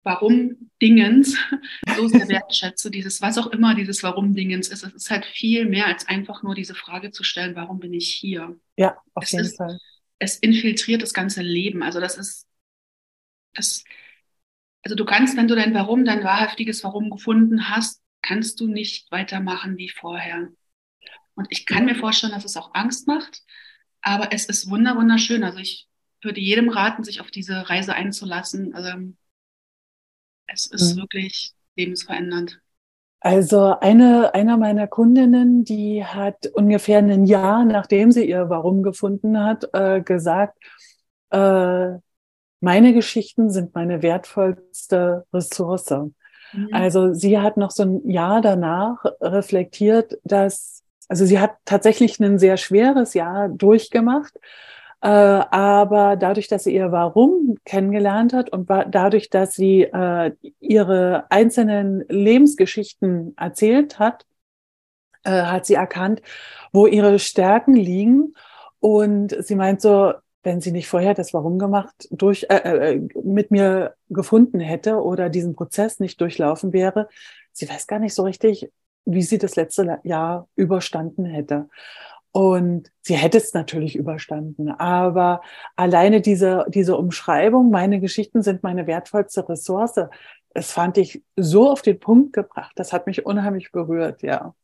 Warum-Dingens 0.03 1.37
so 1.97 2.09
sehr 2.09 2.29
wertschätze. 2.29 2.91
Dieses, 2.91 3.21
was 3.21 3.39
auch 3.39 3.49
immer 3.49 3.75
dieses 3.75 4.03
Warum-Dingens 4.03 4.69
ist. 4.69 4.85
Es 4.85 4.93
ist 4.95 5.11
halt 5.11 5.25
viel 5.25 5.67
mehr 5.67 5.87
als 5.87 6.07
einfach 6.07 6.43
nur 6.43 6.55
diese 6.55 6.75
Frage 6.75 7.11
zu 7.11 7.25
stellen, 7.25 7.57
warum 7.57 7.81
bin 7.81 7.95
ich 7.95 8.09
hier? 8.15 8.57
Ja, 8.77 8.97
auf 9.15 9.25
es 9.25 9.33
jeden 9.33 9.45
ist, 9.45 9.57
Fall. 9.57 9.79
Es 10.19 10.37
infiltriert 10.37 11.03
das 11.03 11.13
ganze 11.13 11.43
Leben. 11.43 11.83
Also 11.83 12.01
das 12.01 12.17
ist 12.17 12.47
das, 13.55 13.85
also 14.87 14.95
du 14.95 15.05
kannst, 15.05 15.37
wenn 15.37 15.49
du 15.49 15.57
dein 15.57 15.75
Warum, 15.75 16.05
dein 16.05 16.23
wahrhaftiges 16.23 16.85
Warum 16.85 17.11
gefunden 17.11 17.71
hast, 17.71 18.05
kannst 18.23 18.61
du 18.61 18.69
nicht 18.69 19.11
weitermachen 19.11 19.77
wie 19.79 19.89
vorher. 19.89 20.47
Und 21.35 21.49
ich 21.51 21.67
kann 21.67 21.87
mir 21.87 21.97
vorstellen, 21.97 22.33
dass 22.33 22.45
es 22.45 22.57
auch 22.57 22.71
Angst 22.73 23.09
macht, 23.09 23.43
aber 24.01 24.33
es 24.33 24.45
ist 24.45 24.71
wunder 24.71 24.97
wunderschön. 24.97 25.43
Also 25.43 25.59
ich 25.59 25.89
würde 26.23 26.39
jedem 26.41 26.69
raten, 26.69 27.03
sich 27.03 27.21
auf 27.21 27.33
diese 27.33 27.69
Reise 27.69 27.95
einzulassen. 27.95 28.77
Also 28.77 29.13
es 30.47 30.67
ist 30.67 30.95
mhm. 30.95 31.01
wirklich 31.01 31.51
lebensverändernd. 31.75 32.61
Also 33.19 33.77
eine, 33.81 34.35
einer 34.35 34.57
meiner 34.57 34.87
Kundinnen, 34.87 35.65
die 35.65 36.05
hat 36.05 36.47
ungefähr 36.55 36.99
ein 36.99 37.25
Jahr, 37.25 37.65
nachdem 37.65 38.13
sie 38.13 38.29
ihr 38.29 38.49
Warum 38.51 38.85
gefunden 38.85 39.43
hat, 39.43 39.69
äh, 39.73 40.01
gesagt, 40.01 40.57
äh, 41.31 41.97
meine 42.61 42.93
Geschichten 42.93 43.51
sind 43.51 43.75
meine 43.75 44.03
wertvollste 44.03 45.27
Ressource. 45.33 45.91
Mhm. 46.53 46.69
Also 46.73 47.13
sie 47.13 47.39
hat 47.39 47.57
noch 47.57 47.71
so 47.71 47.85
ein 47.85 48.09
Jahr 48.09 48.41
danach 48.41 49.05
reflektiert, 49.21 50.19
dass, 50.25 50.83
also 51.09 51.25
sie 51.25 51.39
hat 51.39 51.57
tatsächlich 51.65 52.19
ein 52.21 52.39
sehr 52.39 52.57
schweres 52.57 53.15
Jahr 53.15 53.49
durchgemacht, 53.49 54.39
äh, 55.03 55.09
aber 55.09 56.17
dadurch, 56.17 56.49
dass 56.49 56.65
sie 56.65 56.75
ihr 56.75 56.91
Warum 56.91 57.57
kennengelernt 57.65 58.33
hat 58.33 58.51
und 58.51 58.69
dadurch, 58.69 59.29
dass 59.29 59.55
sie 59.55 59.83
äh, 59.83 60.33
ihre 60.61 61.27
einzelnen 61.31 62.05
Lebensgeschichten 62.09 63.37
erzählt 63.37 63.99
hat, 63.99 64.25
äh, 65.25 65.43
hat 65.43 65.67
sie 65.67 65.75
erkannt, 65.75 66.23
wo 66.73 66.87
ihre 66.87 67.19
Stärken 67.19 67.75
liegen. 67.75 68.35
Und 68.81 69.37
sie 69.45 69.57
meint 69.57 69.81
so, 69.81 70.15
wenn 70.47 70.61
sie 70.61 70.71
nicht 70.71 70.87
vorher 70.87 71.13
das 71.13 71.35
Warum 71.35 71.59
gemacht 71.59 72.07
durch 72.13 72.47
äh, 72.49 72.95
äh, 72.95 73.09
mit 73.25 73.51
mir 73.51 73.97
gefunden 74.09 74.61
hätte 74.61 75.03
oder 75.03 75.29
diesen 75.29 75.57
Prozess 75.57 75.99
nicht 75.99 76.21
durchlaufen 76.21 76.73
wäre, 76.73 77.09
sie 77.51 77.69
weiß 77.69 77.89
gar 77.89 77.99
nicht 77.99 78.15
so 78.15 78.23
richtig, 78.23 78.71
wie 79.05 79.23
sie 79.23 79.39
das 79.39 79.57
letzte 79.57 79.99
Jahr 80.05 80.49
überstanden 80.55 81.25
hätte. 81.25 81.69
Und 82.31 82.93
sie 83.03 83.17
hätte 83.17 83.39
es 83.39 83.55
natürlich 83.55 83.97
überstanden. 83.97 84.71
Aber 84.71 85.41
alleine 85.75 86.21
diese, 86.21 86.65
diese 86.69 86.97
Umschreibung, 86.97 87.71
meine 87.71 87.99
Geschichten 87.99 88.43
sind 88.43 88.63
meine 88.63 88.87
wertvollste 88.87 89.49
Ressource, 89.49 89.99
das 90.55 90.71
fand 90.71 90.97
ich 90.97 91.25
so 91.35 91.69
auf 91.69 91.83
den 91.83 91.99
Punkt 91.99 92.33
gebracht. 92.35 92.73
Das 92.77 92.93
hat 92.93 93.09
mich 93.09 93.27
unheimlich 93.27 93.73
berührt, 93.73 94.23
ja. 94.23 94.55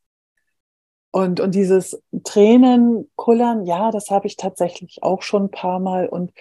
Und, 1.13 1.41
und 1.41 1.55
dieses 1.55 2.03
Tränen 2.25 3.11
kullern, 3.17 3.67
ja, 3.67 3.91
das 3.91 4.11
habe 4.11 4.27
ich 4.27 4.37
tatsächlich 4.37 5.03
auch 5.03 5.23
schon 5.23 5.45
ein 5.45 5.51
paar 5.51 5.79
Mal. 5.79 6.09
Und, 6.09 6.33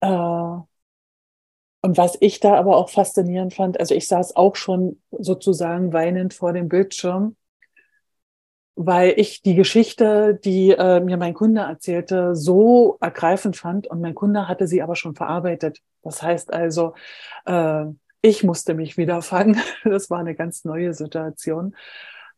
äh, 0.00 0.08
und 0.08 0.66
was 1.96 2.18
ich 2.20 2.40
da 2.40 2.56
aber 2.56 2.76
auch 2.76 2.90
faszinierend 2.90 3.54
fand, 3.54 3.78
also 3.80 3.94
ich 3.94 4.08
saß 4.08 4.36
auch 4.36 4.56
schon 4.56 5.00
sozusagen 5.12 5.92
weinend 5.92 6.34
vor 6.34 6.52
dem 6.52 6.68
Bildschirm, 6.68 7.36
weil 8.74 9.14
ich 9.16 9.42
die 9.42 9.54
Geschichte, 9.54 10.38
die 10.42 10.70
äh, 10.70 11.00
mir 11.00 11.16
mein 11.16 11.34
Kunde 11.34 11.60
erzählte, 11.62 12.34
so 12.34 12.98
ergreifend 13.00 13.56
fand. 13.56 13.86
Und 13.86 14.00
mein 14.00 14.14
Kunde 14.14 14.48
hatte 14.48 14.66
sie 14.66 14.82
aber 14.82 14.96
schon 14.96 15.14
verarbeitet. 15.14 15.80
Das 16.02 16.22
heißt 16.22 16.52
also, 16.52 16.94
äh, 17.46 17.84
ich 18.22 18.42
musste 18.42 18.74
mich 18.74 18.96
wieder 18.96 19.22
fangen. 19.22 19.60
Das 19.84 20.10
war 20.10 20.18
eine 20.18 20.34
ganz 20.34 20.64
neue 20.64 20.94
Situation. 20.94 21.76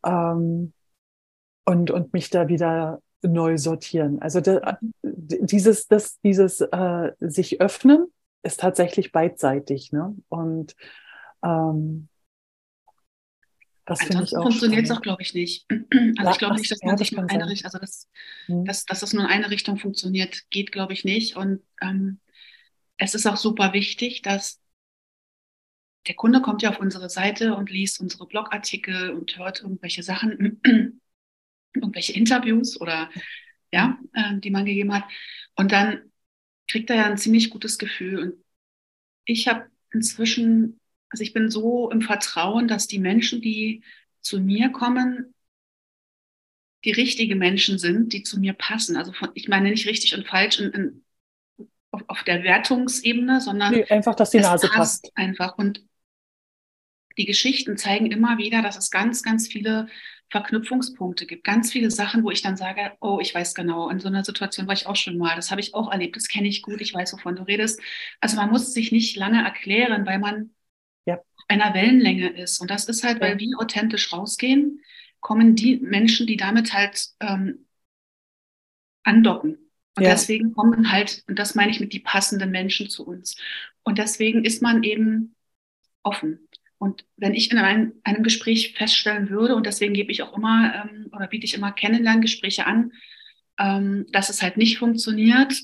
Ähm, 0.04 0.72
und, 1.64 1.90
und 1.90 2.12
mich 2.12 2.30
da 2.30 2.48
wieder 2.48 3.00
neu 3.22 3.56
sortieren. 3.56 4.20
Also 4.20 4.40
da, 4.40 4.78
dieses, 5.02 5.86
das, 5.86 6.20
dieses 6.20 6.60
äh, 6.60 7.12
sich 7.20 7.60
öffnen 7.60 8.06
ist 8.42 8.60
tatsächlich 8.60 9.12
beidseitig. 9.12 9.92
Ne? 9.92 10.16
Und 10.28 10.74
ähm, 11.44 12.08
das 13.84 14.00
finde 14.02 14.24
ich 14.24 14.36
auch 14.36 14.42
funktioniert 14.42 14.84
es 14.84 14.90
auch, 14.90 15.02
glaube 15.02 15.22
ich, 15.22 15.34
nicht. 15.34 15.66
Also 16.18 16.32
ich 16.32 16.38
glaube 16.38 16.56
nicht, 16.56 16.70
dass 16.70 16.82
man 16.82 16.96
sich 16.96 17.12
nur 17.12 17.28
eine 17.28 17.48
Richtung, 17.48 17.66
also 17.66 17.78
das, 17.78 18.08
hm. 18.46 18.64
dass, 18.64 18.84
dass 18.84 19.00
das 19.00 19.12
nur 19.12 19.24
in 19.24 19.30
eine 19.30 19.50
Richtung 19.50 19.78
funktioniert, 19.78 20.48
geht, 20.50 20.72
glaube 20.72 20.92
ich, 20.92 21.04
nicht. 21.04 21.36
Und 21.36 21.62
ähm, 21.80 22.20
es 22.96 23.14
ist 23.14 23.26
auch 23.26 23.36
super 23.36 23.72
wichtig, 23.72 24.22
dass 24.22 24.60
der 26.06 26.14
Kunde 26.14 26.40
kommt 26.40 26.62
ja 26.62 26.70
auf 26.70 26.80
unsere 26.80 27.08
Seite 27.08 27.54
und 27.54 27.70
liest 27.70 28.00
unsere 28.00 28.26
Blogartikel 28.26 29.10
und 29.10 29.36
hört 29.38 29.60
irgendwelche 29.60 30.02
Sachen 30.02 30.60
irgendwelche 31.74 32.12
Interviews 32.12 32.80
oder 32.80 33.10
ja, 33.72 33.98
äh, 34.12 34.38
die 34.38 34.50
man 34.50 34.64
gegeben 34.64 34.94
hat. 34.94 35.04
Und 35.54 35.72
dann 35.72 36.12
kriegt 36.68 36.90
er 36.90 36.96
ja 36.96 37.06
ein 37.06 37.18
ziemlich 37.18 37.50
gutes 37.50 37.78
Gefühl. 37.78 38.18
Und 38.18 38.34
ich 39.24 39.48
habe 39.48 39.66
inzwischen, 39.92 40.80
also 41.10 41.22
ich 41.22 41.32
bin 41.32 41.50
so 41.50 41.90
im 41.90 42.02
Vertrauen, 42.02 42.68
dass 42.68 42.86
die 42.86 42.98
Menschen, 42.98 43.40
die 43.40 43.82
zu 44.20 44.40
mir 44.40 44.70
kommen, 44.70 45.34
die 46.84 46.92
richtige 46.92 47.36
Menschen 47.36 47.78
sind, 47.78 48.12
die 48.12 48.22
zu 48.22 48.40
mir 48.40 48.54
passen. 48.54 48.96
Also 48.96 49.12
von, 49.12 49.30
ich 49.34 49.48
meine 49.48 49.70
nicht 49.70 49.86
richtig 49.86 50.14
und 50.14 50.26
falsch 50.26 50.58
in, 50.58 50.72
in, 50.72 51.04
auf, 51.90 52.02
auf, 52.08 52.22
der 52.24 52.42
Wertungsebene, 52.42 53.40
sondern 53.40 53.72
nee, 53.72 53.84
einfach, 53.84 54.14
dass 54.14 54.30
die 54.30 54.38
Nase 54.38 54.66
passt. 54.68 55.04
passt. 55.04 55.12
Einfach. 55.16 55.58
Und 55.58 55.84
die 57.18 57.26
Geschichten 57.26 57.76
zeigen 57.76 58.10
immer 58.10 58.38
wieder, 58.38 58.62
dass 58.62 58.76
es 58.76 58.90
ganz, 58.90 59.22
ganz 59.22 59.46
viele 59.46 59.88
Verknüpfungspunkte 60.32 61.26
gibt. 61.26 61.44
Ganz 61.44 61.70
viele 61.70 61.90
Sachen, 61.90 62.24
wo 62.24 62.30
ich 62.30 62.40
dann 62.40 62.56
sage, 62.56 62.92
oh, 63.00 63.18
ich 63.20 63.34
weiß 63.34 63.54
genau, 63.54 63.90
in 63.90 64.00
so 64.00 64.08
einer 64.08 64.24
Situation 64.24 64.66
war 64.66 64.74
ich 64.74 64.86
auch 64.86 64.96
schon 64.96 65.18
mal, 65.18 65.36
das 65.36 65.50
habe 65.50 65.60
ich 65.60 65.74
auch 65.74 65.92
erlebt, 65.92 66.16
das 66.16 66.26
kenne 66.26 66.48
ich 66.48 66.62
gut, 66.62 66.80
ich 66.80 66.94
weiß, 66.94 67.12
wovon 67.12 67.36
du 67.36 67.42
redest. 67.42 67.80
Also 68.20 68.36
man 68.36 68.50
muss 68.50 68.72
sich 68.72 68.92
nicht 68.92 69.14
lange 69.16 69.44
erklären, 69.44 70.06
weil 70.06 70.18
man 70.18 70.50
ja. 71.04 71.20
einer 71.48 71.74
Wellenlänge 71.74 72.30
ist. 72.30 72.60
Und 72.60 72.70
das 72.70 72.86
ist 72.86 73.04
halt, 73.04 73.20
weil 73.20 73.38
wir 73.38 73.60
authentisch 73.60 74.12
rausgehen, 74.12 74.80
kommen 75.20 75.54
die 75.54 75.76
Menschen, 75.76 76.26
die 76.26 76.38
damit 76.38 76.72
halt 76.72 77.08
ähm, 77.20 77.66
andocken. 79.04 79.58
Und 79.96 80.04
ja. 80.04 80.10
deswegen 80.12 80.54
kommen 80.54 80.90
halt, 80.90 81.24
und 81.28 81.38
das 81.38 81.54
meine 81.54 81.70
ich 81.70 81.78
mit 81.78 81.92
die 81.92 82.00
passenden 82.00 82.50
Menschen 82.50 82.88
zu 82.88 83.06
uns. 83.06 83.36
Und 83.82 83.98
deswegen 83.98 84.46
ist 84.46 84.62
man 84.62 84.82
eben 84.82 85.36
offen. 86.02 86.48
Und 86.82 87.04
wenn 87.16 87.32
ich 87.32 87.48
in 87.52 87.58
einem, 87.58 87.92
einem 88.02 88.24
Gespräch 88.24 88.74
feststellen 88.76 89.30
würde, 89.30 89.54
und 89.54 89.66
deswegen 89.66 89.94
gebe 89.94 90.10
ich 90.10 90.20
auch 90.24 90.36
immer 90.36 90.74
ähm, 90.74 91.10
oder 91.12 91.28
biete 91.28 91.44
ich 91.44 91.54
immer 91.54 91.70
Kennenlerngespräche 91.70 92.66
an, 92.66 92.90
ähm, 93.56 94.06
dass 94.10 94.30
es 94.30 94.42
halt 94.42 94.56
nicht 94.56 94.78
funktioniert, 94.78 95.54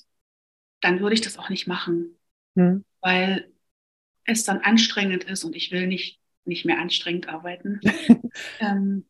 dann 0.81 1.01
würde 1.01 1.15
ich 1.15 1.21
das 1.21 1.37
auch 1.37 1.49
nicht 1.49 1.67
machen, 1.67 2.17
hm. 2.55 2.85
weil 3.01 3.51
es 4.27 4.45
dann 4.45 4.61
anstrengend 4.61 5.25
ist 5.25 5.43
und 5.43 5.57
ich 5.57 5.73
will 5.73 5.89
nicht, 5.89 6.21
nicht 6.45 6.65
mehr 6.65 6.79
anstrengend 6.79 7.29
arbeiten. 7.29 7.81
ähm, 8.61 9.05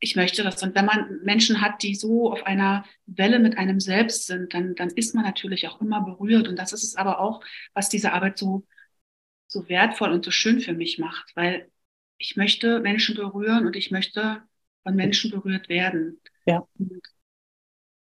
ich 0.00 0.16
möchte 0.16 0.42
das. 0.42 0.62
Und 0.62 0.74
wenn 0.74 0.86
man 0.86 1.20
Menschen 1.22 1.60
hat, 1.60 1.82
die 1.82 1.96
so 1.96 2.32
auf 2.32 2.46
einer 2.46 2.86
Welle 3.04 3.40
mit 3.40 3.58
einem 3.58 3.78
selbst 3.78 4.24
sind, 4.24 4.54
dann, 4.54 4.74
dann 4.74 4.88
ist 4.88 5.14
man 5.14 5.24
natürlich 5.24 5.68
auch 5.68 5.82
immer 5.82 6.00
berührt. 6.00 6.48
Und 6.48 6.56
das 6.56 6.72
ist 6.72 6.82
es 6.82 6.96
aber 6.96 7.20
auch, 7.20 7.44
was 7.74 7.90
diese 7.90 8.14
Arbeit 8.14 8.38
so 8.38 8.64
so 9.56 9.68
wertvoll 9.68 10.12
und 10.12 10.24
so 10.24 10.30
schön 10.30 10.60
für 10.60 10.74
mich 10.74 10.98
macht, 10.98 11.34
weil 11.34 11.70
ich 12.18 12.36
möchte 12.36 12.80
Menschen 12.80 13.14
berühren 13.14 13.66
und 13.66 13.76
ich 13.76 13.90
möchte 13.90 14.42
von 14.82 14.94
Menschen 14.94 15.30
berührt 15.30 15.68
werden. 15.68 16.20
Ja. 16.46 16.66
Und 16.78 17.02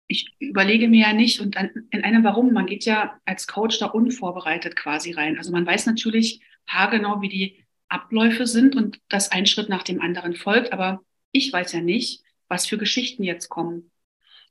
ich 0.08 0.34
überlege 0.39 0.88
mir 0.88 1.08
ja 1.08 1.13
nicht 1.13 1.39
und 1.39 1.56
in 1.91 2.03
einem 2.03 2.24
Warum, 2.24 2.51
man 2.51 2.65
geht 2.65 2.86
ja 2.86 3.20
als 3.25 3.48
Coach 3.48 3.79
da 3.79 3.88
unvorbereitet 3.88 4.75
quasi 4.75 5.12
rein. 5.12 5.38
Also 5.38 5.51
man 5.51 5.65
weiß 5.65 5.86
natürlich 5.86 6.41
haargenau, 6.68 7.22
wie 7.22 7.29
die 7.29 7.65
Abläufe 7.89 8.48
sind 8.48 8.75
und 8.75 9.00
dass 9.10 9.32
ein 9.32 9.46
Schritt 9.46 9.70
nach 9.70 9.84
dem 9.84 10.01
anderen 10.01 10.36
folgt, 10.36 10.74
aber 10.74 11.03
ich 11.32 11.51
weiß 11.51 11.74
ja 11.74 11.82
nicht, 11.82 12.24
was 12.48 12.65
für 12.65 12.77
Geschichten 12.77 13.24
jetzt 13.24 13.50
kommen. 13.50 13.91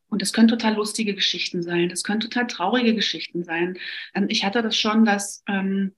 Und 0.08 0.22
das 0.22 0.32
können 0.32 0.48
total 0.48 0.74
lustige 0.74 1.14
Geschichten 1.14 1.62
sein, 1.62 1.88
das 1.88 2.02
können 2.02 2.20
total 2.20 2.46
traurige 2.46 2.94
Geschichten 2.94 3.44
sein. 3.44 3.78
Ähm, 4.14 4.26
ich 4.28 4.44
hatte 4.44 4.62
das 4.62 4.76
schon, 4.76 5.04
dass 5.04 5.42
ähm, 5.48 5.94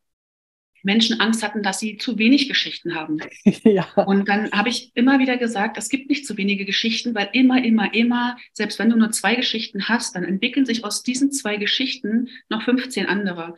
Menschen 0.82 1.20
Angst 1.20 1.42
hatten, 1.42 1.62
dass 1.62 1.78
sie 1.80 1.96
zu 1.96 2.18
wenig 2.18 2.48
Geschichten 2.48 2.94
haben. 2.94 3.18
ja. 3.64 3.86
Und 3.94 4.28
dann 4.28 4.50
habe 4.52 4.68
ich 4.68 4.92
immer 4.94 5.18
wieder 5.18 5.36
gesagt, 5.36 5.76
es 5.76 5.88
gibt 5.88 6.08
nicht 6.08 6.26
zu 6.26 6.36
wenige 6.36 6.64
Geschichten, 6.64 7.14
weil 7.14 7.28
immer, 7.32 7.62
immer, 7.62 7.92
immer, 7.94 8.36
selbst 8.52 8.78
wenn 8.78 8.90
du 8.90 8.96
nur 8.96 9.10
zwei 9.10 9.34
Geschichten 9.34 9.88
hast, 9.88 10.16
dann 10.16 10.24
entwickeln 10.24 10.66
sich 10.66 10.84
aus 10.84 11.02
diesen 11.02 11.32
zwei 11.32 11.56
Geschichten 11.56 12.28
noch 12.48 12.62
15 12.62 13.06
andere. 13.06 13.56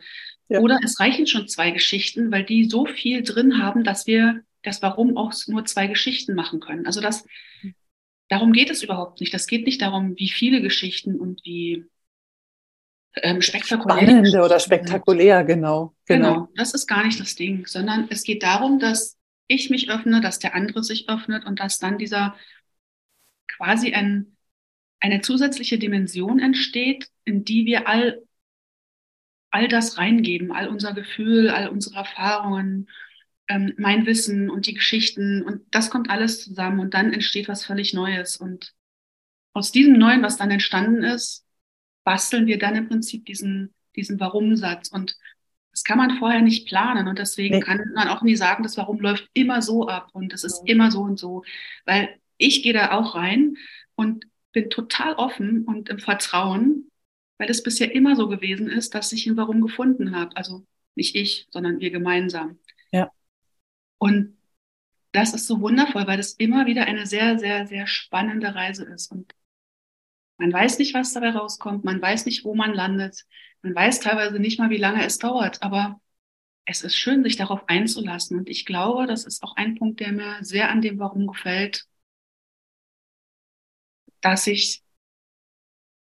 Ja. 0.49 0.59
Oder 0.59 0.79
es 0.83 0.99
reichen 0.99 1.27
schon 1.27 1.47
zwei 1.47 1.71
Geschichten, 1.71 2.31
weil 2.31 2.43
die 2.43 2.65
so 2.65 2.85
viel 2.85 3.23
drin 3.23 3.61
haben, 3.61 3.83
dass 3.83 4.07
wir 4.07 4.41
das 4.61 4.81
Warum 4.81 5.17
auch 5.17 5.33
nur 5.47 5.65
zwei 5.65 5.87
Geschichten 5.87 6.35
machen 6.35 6.59
können. 6.59 6.85
Also 6.85 7.01
das, 7.01 7.25
darum 8.29 8.53
geht 8.53 8.69
es 8.69 8.83
überhaupt 8.83 9.19
nicht. 9.19 9.33
Das 9.33 9.47
geht 9.47 9.65
nicht 9.65 9.81
darum, 9.81 10.17
wie 10.17 10.29
viele 10.29 10.61
Geschichten 10.61 11.19
und 11.19 11.41
wie 11.43 11.85
ähm, 13.21 13.41
spektakulär. 13.41 13.97
Spannende 13.97 14.41
oder 14.43 14.59
spektakulär, 14.59 15.43
genau, 15.43 15.93
genau. 16.05 16.33
Genau, 16.33 16.49
das 16.55 16.73
ist 16.73 16.87
gar 16.87 17.05
nicht 17.05 17.19
das 17.19 17.35
Ding, 17.35 17.65
sondern 17.67 18.07
es 18.09 18.23
geht 18.23 18.43
darum, 18.43 18.79
dass 18.79 19.17
ich 19.47 19.69
mich 19.69 19.89
öffne, 19.89 20.21
dass 20.21 20.39
der 20.39 20.55
andere 20.55 20.83
sich 20.83 21.09
öffnet 21.09 21.45
und 21.45 21.59
dass 21.59 21.79
dann 21.79 21.97
dieser 21.97 22.35
quasi 23.47 23.93
ein, 23.93 24.35
eine 24.99 25.21
zusätzliche 25.21 25.77
Dimension 25.77 26.39
entsteht, 26.39 27.09
in 27.25 27.43
die 27.43 27.65
wir 27.65 27.87
all, 27.87 28.23
all 29.51 29.67
das 29.67 29.97
reingeben, 29.97 30.51
all 30.51 30.67
unser 30.67 30.93
Gefühl, 30.93 31.49
all 31.49 31.69
unsere 31.69 31.97
Erfahrungen, 31.97 32.89
ähm, 33.47 33.73
mein 33.77 34.05
Wissen 34.05 34.49
und 34.49 34.65
die 34.65 34.73
Geschichten 34.73 35.43
und 35.43 35.61
das 35.71 35.89
kommt 35.89 36.09
alles 36.09 36.43
zusammen 36.43 36.79
und 36.79 36.93
dann 36.93 37.13
entsteht 37.13 37.47
was 37.47 37.65
völlig 37.65 37.93
Neues 37.93 38.37
und 38.37 38.73
aus 39.53 39.71
diesem 39.71 39.93
Neuen, 39.93 40.23
was 40.23 40.37
dann 40.37 40.49
entstanden 40.49 41.03
ist, 41.03 41.45
basteln 42.03 42.47
wir 42.47 42.57
dann 42.57 42.75
im 42.75 42.87
Prinzip 42.87 43.25
diesen, 43.25 43.73
diesen 43.95 44.19
Warum-Satz. 44.19 44.89
Und 44.89 45.17
das 45.71 45.83
kann 45.83 45.97
man 45.97 46.17
vorher 46.17 46.41
nicht 46.41 46.67
planen. 46.67 47.07
Und 47.07 47.19
deswegen 47.19 47.55
nee. 47.55 47.61
kann 47.61 47.81
man 47.95 48.07
auch 48.07 48.21
nie 48.21 48.35
sagen, 48.35 48.63
das 48.63 48.77
Warum 48.77 48.99
läuft 48.99 49.29
immer 49.33 49.61
so 49.61 49.87
ab 49.87 50.09
und 50.13 50.33
es 50.33 50.43
ist 50.43 50.61
ja. 50.65 50.73
immer 50.73 50.91
so 50.91 51.01
und 51.01 51.17
so. 51.17 51.43
Weil 51.85 52.15
ich 52.37 52.63
gehe 52.63 52.73
da 52.73 52.91
auch 52.91 53.15
rein 53.15 53.57
und 53.95 54.25
bin 54.51 54.69
total 54.69 55.15
offen 55.15 55.65
und 55.65 55.89
im 55.89 55.99
Vertrauen, 55.99 56.91
weil 57.37 57.49
es 57.49 57.63
bisher 57.63 57.93
immer 57.93 58.15
so 58.15 58.27
gewesen 58.27 58.69
ist, 58.69 58.93
dass 58.93 59.11
ich 59.11 59.25
ein 59.25 59.37
Warum 59.37 59.61
gefunden 59.61 60.15
habe. 60.15 60.35
Also 60.37 60.65
nicht 60.95 61.15
ich, 61.15 61.47
sondern 61.51 61.79
wir 61.79 61.89
gemeinsam. 61.89 62.59
Ja. 62.91 63.11
Und 63.97 64.37
das 65.11 65.33
ist 65.33 65.47
so 65.47 65.61
wundervoll, 65.61 66.07
weil 66.07 66.17
das 66.17 66.33
immer 66.33 66.65
wieder 66.65 66.85
eine 66.85 67.05
sehr, 67.05 67.39
sehr, 67.39 67.67
sehr 67.67 67.87
spannende 67.87 68.53
Reise 68.53 68.83
ist. 68.85 69.11
Und 69.11 69.33
man 70.37 70.51
weiß 70.51 70.79
nicht, 70.79 70.93
was 70.93 71.13
dabei 71.13 71.31
rauskommt. 71.31 71.83
Man 71.83 72.01
weiß 72.01 72.25
nicht, 72.25 72.43
wo 72.43 72.55
man 72.55 72.73
landet. 72.73 73.25
Man 73.61 73.75
weiß 73.75 73.99
teilweise 73.99 74.39
nicht 74.39 74.59
mal, 74.59 74.69
wie 74.69 74.77
lange 74.77 75.05
es 75.05 75.19
dauert. 75.19 75.61
Aber 75.61 75.99
es 76.65 76.83
ist 76.83 76.95
schön, 76.95 77.23
sich 77.23 77.35
darauf 77.35 77.67
einzulassen. 77.67 78.39
Und 78.39 78.49
ich 78.49 78.65
glaube, 78.65 79.07
das 79.07 79.25
ist 79.25 79.43
auch 79.43 79.55
ein 79.55 79.75
Punkt, 79.75 79.99
der 79.99 80.11
mir 80.11 80.37
sehr 80.41 80.69
an 80.69 80.81
dem 80.81 80.99
Warum 80.99 81.27
gefällt, 81.27 81.85
dass 84.21 84.47
ich, 84.47 84.83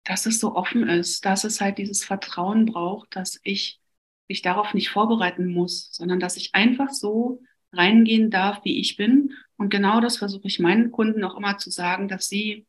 dass 0.04 0.26
es 0.26 0.40
so 0.40 0.54
offen 0.56 0.88
ist, 0.88 1.24
dass 1.24 1.44
es 1.44 1.60
halt 1.60 1.78
dieses 1.78 2.04
Vertrauen 2.04 2.66
braucht, 2.66 3.14
dass 3.14 3.40
ich 3.44 3.80
mich 4.28 4.42
darauf 4.42 4.74
nicht 4.74 4.90
vorbereiten 4.90 5.46
muss, 5.52 5.90
sondern 5.92 6.20
dass 6.20 6.36
ich 6.36 6.54
einfach 6.54 6.90
so 6.90 7.42
reingehen 7.72 8.30
darf, 8.30 8.64
wie 8.64 8.80
ich 8.80 8.96
bin. 8.96 9.32
Und 9.56 9.70
genau 9.70 10.00
das 10.00 10.18
versuche 10.18 10.46
ich 10.46 10.58
meinen 10.58 10.90
Kunden 10.90 11.24
auch 11.24 11.36
immer 11.36 11.58
zu 11.58 11.70
sagen, 11.70 12.08
dass 12.08 12.28
sie 12.28 12.66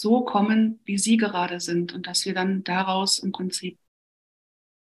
so 0.00 0.22
kommen, 0.22 0.80
wie 0.84 0.98
sie 0.98 1.16
gerade 1.16 1.60
sind 1.60 1.94
und 1.94 2.06
dass 2.06 2.24
wir 2.24 2.34
dann 2.34 2.64
daraus 2.64 3.18
im 3.18 3.32
Prinzip 3.32 3.78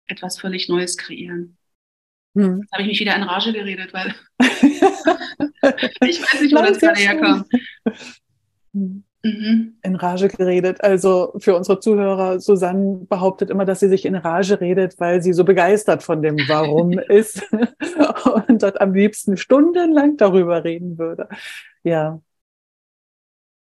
etwas 0.07 0.39
völlig 0.39 0.69
Neues 0.69 0.97
kreieren. 0.97 1.57
Hm. 2.35 2.61
Jetzt 2.61 2.71
habe 2.71 2.83
ich 2.83 2.87
mich 2.87 2.99
wieder 2.99 3.15
in 3.15 3.23
Rage 3.23 3.53
geredet, 3.53 3.93
weil 3.93 4.15
ich 4.39 6.21
weiß 6.21 6.41
nicht, 6.41 6.55
wo 6.55 6.61
das 6.61 6.79
gerade 6.79 6.99
herkam. 6.99 7.45
Hm. 8.73 9.03
Mhm. 9.25 9.77
In 9.81 9.95
Rage 9.95 10.27
geredet. 10.27 10.83
Also 10.83 11.33
für 11.37 11.55
unsere 11.55 11.79
Zuhörer, 11.79 12.41
Susanne 12.41 13.05
behauptet 13.07 13.49
immer, 13.49 13.63
dass 13.63 13.79
sie 13.79 13.87
sich 13.87 14.03
in 14.05 14.15
Rage 14.15 14.59
redet, 14.59 14.99
weil 14.99 15.21
sie 15.21 15.31
so 15.31 15.45
begeistert 15.45 16.03
von 16.03 16.21
dem 16.21 16.37
Warum 16.49 16.91
ist 17.07 17.41
und 18.47 18.61
dort 18.61 18.81
am 18.81 18.93
liebsten 18.93 19.37
stundenlang 19.37 20.17
darüber 20.17 20.63
reden 20.63 20.97
würde. 20.97 21.29
Ja. 21.83 22.21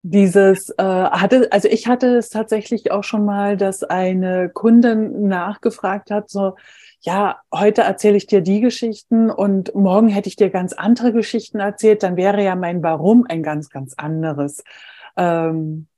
Dieses 0.03 0.71
äh, 0.79 0.83
hatte, 0.83 1.49
also 1.51 1.69
ich 1.69 1.89
hatte 1.89 2.17
es 2.17 2.31
tatsächlich 2.31 2.93
auch 2.93 3.03
schon 3.03 3.25
mal, 3.25 3.57
dass 3.57 3.83
eine 3.83 4.49
Kundin 4.49 5.27
nachgefragt 5.27 6.11
hat, 6.11 6.31
so, 6.31 6.55
ja, 7.01 7.41
heute 7.53 7.83
erzähle 7.83 8.17
ich 8.17 8.27
dir 8.27 8.41
die 8.41 8.61
Geschichten 8.61 9.31
und 9.31 9.75
morgen 9.75 10.09
hätte 10.09 10.29
ich 10.29 10.37
dir 10.37 10.51
ganz 10.51 10.73
andere 10.73 11.13
Geschichten 11.13 11.59
erzählt, 11.61 12.03
dann 12.03 12.17
wäre 12.17 12.43
ja 12.43 12.55
mein 12.55 12.83
Warum 12.83 13.27
ein 13.29 13.43
ganz, 13.43 13.71
ganz 13.71 13.95
anderes. 13.95 14.63
Ähm, 15.17 15.89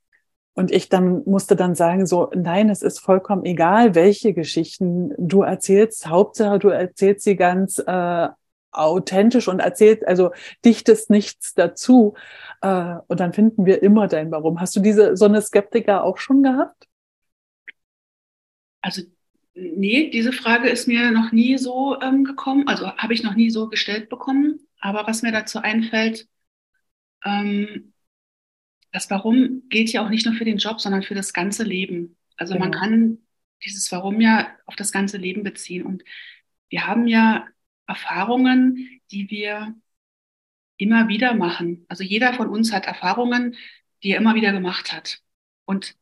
und 0.54 0.70
ich 0.72 0.88
dann 0.88 1.22
musste 1.26 1.56
dann 1.56 1.74
sagen, 1.74 2.06
so, 2.06 2.30
nein, 2.34 2.68
es 2.70 2.82
ist 2.82 2.98
vollkommen 3.00 3.44
egal, 3.44 3.94
welche 3.94 4.34
Geschichten 4.34 5.14
du 5.16 5.42
erzählst. 5.42 6.06
Hauptsache, 6.08 6.58
du 6.58 6.68
erzählst 6.68 7.24
sie 7.24 7.36
ganz 7.36 7.78
äh, 7.78 8.28
authentisch 8.72 9.48
und 9.48 9.60
erzählst, 9.60 10.06
also 10.06 10.30
dichtest 10.64 11.10
nichts 11.10 11.54
dazu. 11.54 12.14
Äh, 12.62 12.96
und 13.08 13.20
dann 13.20 13.32
finden 13.32 13.66
wir 13.66 13.82
immer 13.82 14.08
dein 14.08 14.30
Warum. 14.30 14.60
Hast 14.60 14.76
du 14.76 14.80
diese 14.80 15.16
so 15.16 15.24
eine 15.24 15.42
Skeptiker 15.42 16.04
auch 16.04 16.18
schon 16.18 16.42
gehabt? 16.42 16.88
Also 18.80 19.02
Nee, 19.54 20.10
diese 20.10 20.32
Frage 20.32 20.68
ist 20.68 20.86
mir 20.86 21.10
noch 21.10 21.32
nie 21.32 21.58
so 21.58 22.00
ähm, 22.00 22.24
gekommen, 22.24 22.68
also 22.68 22.96
habe 22.96 23.12
ich 23.14 23.22
noch 23.22 23.34
nie 23.34 23.50
so 23.50 23.68
gestellt 23.68 24.08
bekommen. 24.08 24.60
Aber 24.80 25.06
was 25.06 25.22
mir 25.22 25.32
dazu 25.32 25.58
einfällt, 25.58 26.28
ähm, 27.24 27.92
das 28.92 29.10
Warum 29.10 29.62
gilt 29.68 29.92
ja 29.92 30.04
auch 30.04 30.08
nicht 30.08 30.26
nur 30.26 30.34
für 30.34 30.44
den 30.44 30.58
Job, 30.58 30.80
sondern 30.80 31.02
für 31.02 31.14
das 31.14 31.32
ganze 31.32 31.64
Leben. 31.64 32.16
Also 32.36 32.54
genau. 32.54 32.66
man 32.66 32.72
kann 32.72 33.18
dieses 33.64 33.90
Warum 33.92 34.20
ja 34.20 34.48
auf 34.66 34.76
das 34.76 34.92
ganze 34.92 35.16
Leben 35.18 35.42
beziehen. 35.42 35.84
Und 35.84 36.04
wir 36.70 36.86
haben 36.86 37.06
ja 37.06 37.46
Erfahrungen, 37.90 39.00
die 39.10 39.30
wir 39.30 39.74
immer 40.78 41.08
wieder 41.08 41.34
machen. 41.34 41.84
Also 41.88 42.02
jeder 42.04 42.32
von 42.32 42.48
uns 42.48 42.72
hat 42.72 42.86
Erfahrungen, 42.86 43.56
die 44.02 44.12
er 44.12 44.18
immer 44.18 44.34
wieder 44.34 44.52
gemacht 44.52 44.92
hat. 44.92 45.20
Und 45.66 45.94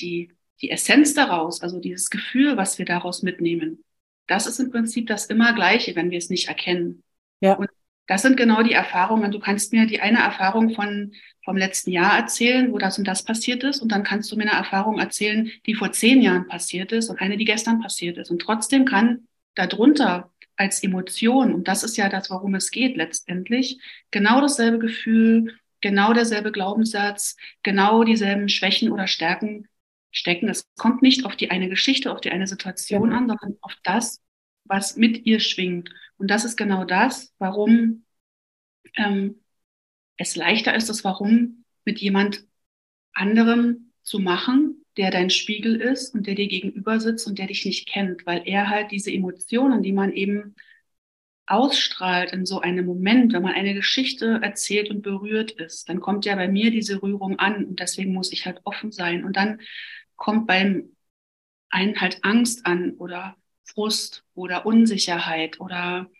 die 0.00 0.36
die 0.60 0.70
Essenz 0.70 1.14
daraus, 1.14 1.62
also 1.62 1.78
dieses 1.80 2.10
Gefühl, 2.10 2.56
was 2.56 2.78
wir 2.78 2.86
daraus 2.86 3.22
mitnehmen, 3.22 3.84
das 4.26 4.46
ist 4.46 4.58
im 4.58 4.70
Prinzip 4.70 5.06
das 5.06 5.26
immer 5.26 5.54
Gleiche, 5.54 5.94
wenn 5.96 6.10
wir 6.10 6.18
es 6.18 6.30
nicht 6.30 6.48
erkennen. 6.48 7.02
Ja. 7.40 7.54
Und 7.54 7.68
das 8.06 8.22
sind 8.22 8.36
genau 8.36 8.62
die 8.62 8.72
Erfahrungen. 8.72 9.30
Du 9.30 9.38
kannst 9.38 9.72
mir 9.72 9.86
die 9.86 10.00
eine 10.00 10.18
Erfahrung 10.18 10.70
von, 10.70 11.12
vom 11.44 11.56
letzten 11.56 11.90
Jahr 11.90 12.18
erzählen, 12.18 12.72
wo 12.72 12.78
das 12.78 12.98
und 12.98 13.06
das 13.06 13.22
passiert 13.22 13.64
ist. 13.64 13.80
Und 13.80 13.92
dann 13.92 14.02
kannst 14.02 14.30
du 14.32 14.36
mir 14.36 14.42
eine 14.42 14.52
Erfahrung 14.52 14.98
erzählen, 14.98 15.50
die 15.66 15.74
vor 15.74 15.92
zehn 15.92 16.20
Jahren 16.20 16.46
passiert 16.46 16.92
ist 16.92 17.08
und 17.10 17.20
eine, 17.20 17.36
die 17.36 17.44
gestern 17.44 17.80
passiert 17.80 18.18
ist. 18.18 18.30
Und 18.30 18.40
trotzdem 18.40 18.84
kann 18.84 19.28
darunter 19.54 20.32
als 20.58 20.82
Emotion, 20.82 21.54
und 21.54 21.68
das 21.68 21.84
ist 21.84 21.96
ja 21.96 22.08
das, 22.08 22.30
worum 22.30 22.54
es 22.54 22.70
geht 22.70 22.96
letztendlich, 22.96 23.80
genau 24.10 24.40
dasselbe 24.40 24.78
Gefühl, 24.78 25.56
genau 25.80 26.12
derselbe 26.12 26.52
Glaubenssatz, 26.52 27.36
genau 27.62 28.02
dieselben 28.04 28.48
Schwächen 28.48 28.90
oder 28.90 29.06
Stärken 29.06 29.68
stecken. 30.10 30.48
Es 30.48 30.66
kommt 30.76 31.00
nicht 31.00 31.24
auf 31.24 31.36
die 31.36 31.50
eine 31.50 31.68
Geschichte, 31.68 32.12
auf 32.12 32.20
die 32.20 32.32
eine 32.32 32.48
Situation 32.48 33.12
an, 33.12 33.28
sondern 33.28 33.56
auf 33.60 33.74
das, 33.84 34.20
was 34.64 34.96
mit 34.96 35.26
ihr 35.26 35.38
schwingt. 35.38 35.90
Und 36.16 36.28
das 36.28 36.44
ist 36.44 36.56
genau 36.56 36.84
das, 36.84 37.32
warum 37.38 38.04
ähm, 38.96 39.40
es 40.16 40.34
leichter 40.34 40.74
ist, 40.74 40.88
das 40.88 41.04
Warum 41.04 41.64
mit 41.84 42.00
jemand 42.00 42.44
anderem 43.12 43.92
zu 44.02 44.18
machen, 44.18 44.84
der 44.98 45.10
dein 45.10 45.30
Spiegel 45.30 45.76
ist 45.80 46.14
und 46.14 46.26
der 46.26 46.34
dir 46.34 46.48
gegenüber 46.48 47.00
sitzt 47.00 47.26
und 47.26 47.38
der 47.38 47.46
dich 47.46 47.64
nicht 47.64 47.88
kennt, 47.88 48.26
weil 48.26 48.42
er 48.44 48.68
halt 48.68 48.90
diese 48.90 49.12
Emotionen, 49.12 49.82
die 49.82 49.92
man 49.92 50.12
eben 50.12 50.56
ausstrahlt 51.46 52.32
in 52.32 52.44
so 52.44 52.60
einem 52.60 52.84
Moment, 52.84 53.32
wenn 53.32 53.42
man 53.42 53.54
eine 53.54 53.74
Geschichte 53.74 54.40
erzählt 54.42 54.90
und 54.90 55.02
berührt 55.02 55.52
ist, 55.52 55.88
dann 55.88 56.00
kommt 56.00 56.26
ja 56.26 56.34
bei 56.34 56.48
mir 56.48 56.70
diese 56.70 57.00
Rührung 57.02 57.38
an 57.38 57.64
und 57.64 57.80
deswegen 57.80 58.12
muss 58.12 58.32
ich 58.32 58.44
halt 58.44 58.60
offen 58.64 58.92
sein. 58.92 59.24
Und 59.24 59.36
dann 59.36 59.60
kommt 60.16 60.46
beim 60.46 60.90
einen 61.70 62.00
halt 62.00 62.18
Angst 62.22 62.66
an 62.66 62.92
oder 62.98 63.36
Frust 63.64 64.24
oder 64.34 64.66
Unsicherheit 64.66 65.60
oder 65.60 66.10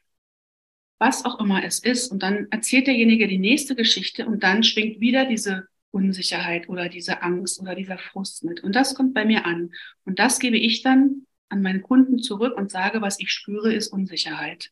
was 0.99 1.25
auch 1.25 1.41
immer 1.41 1.65
es 1.65 1.81
ist. 1.81 2.11
Und 2.13 2.23
dann 2.23 2.47
erzählt 2.51 2.87
derjenige 2.87 3.27
die 3.27 3.39
nächste 3.39 3.75
Geschichte 3.75 4.25
und 4.27 4.43
dann 4.43 4.63
schwingt 4.63 5.01
wieder 5.01 5.27
diese 5.27 5.69
Unsicherheit 5.91 6.69
oder 6.69 6.89
diese 6.89 7.23
Angst 7.23 7.61
oder 7.61 7.75
dieser 7.75 7.99
Frust 7.99 8.45
mit. 8.45 8.63
Und 8.63 8.75
das 8.75 8.95
kommt 8.95 9.15
bei 9.15 9.25
mir 9.25 9.47
an. 9.47 9.73
Und 10.05 10.19
das 10.19 10.39
gebe 10.39 10.57
ich 10.57 10.83
dann 10.83 11.27
an 11.49 11.63
meinen 11.63 11.83
Kunden 11.83 12.19
zurück 12.19 12.57
und 12.57 12.71
sage, 12.71 13.01
was 13.01 13.19
ich 13.21 13.31
spüre, 13.31 13.73
ist 13.73 13.89
Unsicherheit. 13.89 14.71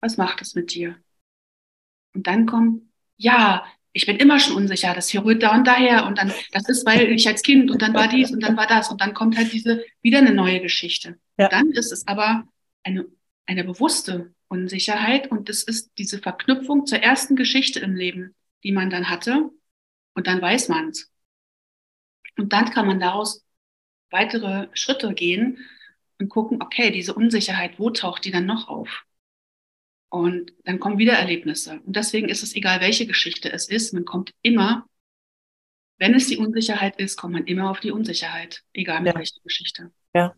Was 0.00 0.16
macht 0.16 0.42
es 0.42 0.54
mit 0.54 0.74
dir? 0.74 0.96
Und 2.14 2.26
dann 2.26 2.46
kommt, 2.46 2.82
ja, 3.16 3.64
ich 3.92 4.06
bin 4.06 4.16
immer 4.16 4.40
schon 4.40 4.56
unsicher, 4.56 4.94
das 4.94 5.08
hier 5.08 5.24
rührt 5.24 5.42
da 5.42 5.54
und 5.54 5.66
daher 5.66 6.06
und 6.06 6.18
dann, 6.18 6.32
das 6.52 6.68
ist, 6.68 6.86
weil 6.86 7.12
ich 7.12 7.28
als 7.28 7.42
Kind 7.42 7.70
und 7.70 7.82
dann 7.82 7.94
war 7.94 8.08
dies 8.08 8.30
und 8.30 8.40
dann 8.42 8.56
war 8.56 8.66
das 8.66 8.90
und 8.90 9.00
dann 9.00 9.14
kommt 9.14 9.36
halt 9.36 9.52
diese, 9.52 9.84
wieder 10.00 10.18
eine 10.18 10.34
neue 10.34 10.60
Geschichte. 10.60 11.18
Ja. 11.38 11.48
Dann 11.48 11.70
ist 11.70 11.92
es 11.92 12.06
aber 12.06 12.44
eine, 12.82 13.06
eine 13.46 13.64
bewusste 13.64 14.34
Unsicherheit 14.48 15.30
und 15.30 15.48
das 15.48 15.62
ist 15.62 15.92
diese 15.98 16.18
Verknüpfung 16.18 16.86
zur 16.86 16.98
ersten 16.98 17.36
Geschichte 17.36 17.80
im 17.80 17.94
Leben, 17.94 18.34
die 18.64 18.72
man 18.72 18.90
dann 18.90 19.08
hatte 19.10 19.50
und 20.14 20.26
dann 20.26 20.40
weiß 20.40 20.68
man 20.68 20.88
es. 20.88 21.10
Und 22.36 22.52
dann 22.52 22.70
kann 22.70 22.86
man 22.86 23.00
daraus 23.00 23.44
weitere 24.10 24.68
Schritte 24.74 25.12
gehen 25.14 25.58
und 26.18 26.28
gucken, 26.28 26.62
okay, 26.62 26.90
diese 26.90 27.14
Unsicherheit, 27.14 27.78
wo 27.78 27.90
taucht 27.90 28.24
die 28.24 28.30
dann 28.30 28.46
noch 28.46 28.68
auf? 28.68 29.04
Und 30.08 30.52
dann 30.64 30.78
kommen 30.78 30.98
wieder 30.98 31.14
Erlebnisse. 31.14 31.80
Und 31.86 31.96
deswegen 31.96 32.28
ist 32.28 32.42
es 32.42 32.54
egal, 32.54 32.80
welche 32.80 33.06
Geschichte 33.06 33.50
es 33.50 33.68
ist, 33.68 33.94
man 33.94 34.04
kommt 34.04 34.32
immer, 34.42 34.86
wenn 35.98 36.14
es 36.14 36.26
die 36.26 36.36
Unsicherheit 36.36 36.98
ist, 36.98 37.16
kommt 37.16 37.32
man 37.32 37.46
immer 37.46 37.70
auf 37.70 37.80
die 37.80 37.92
Unsicherheit, 37.92 38.62
egal 38.72 39.00
mit 39.00 39.14
ja. 39.14 39.18
welcher 39.18 39.40
Geschichte. 39.42 39.90
Ja. 40.14 40.34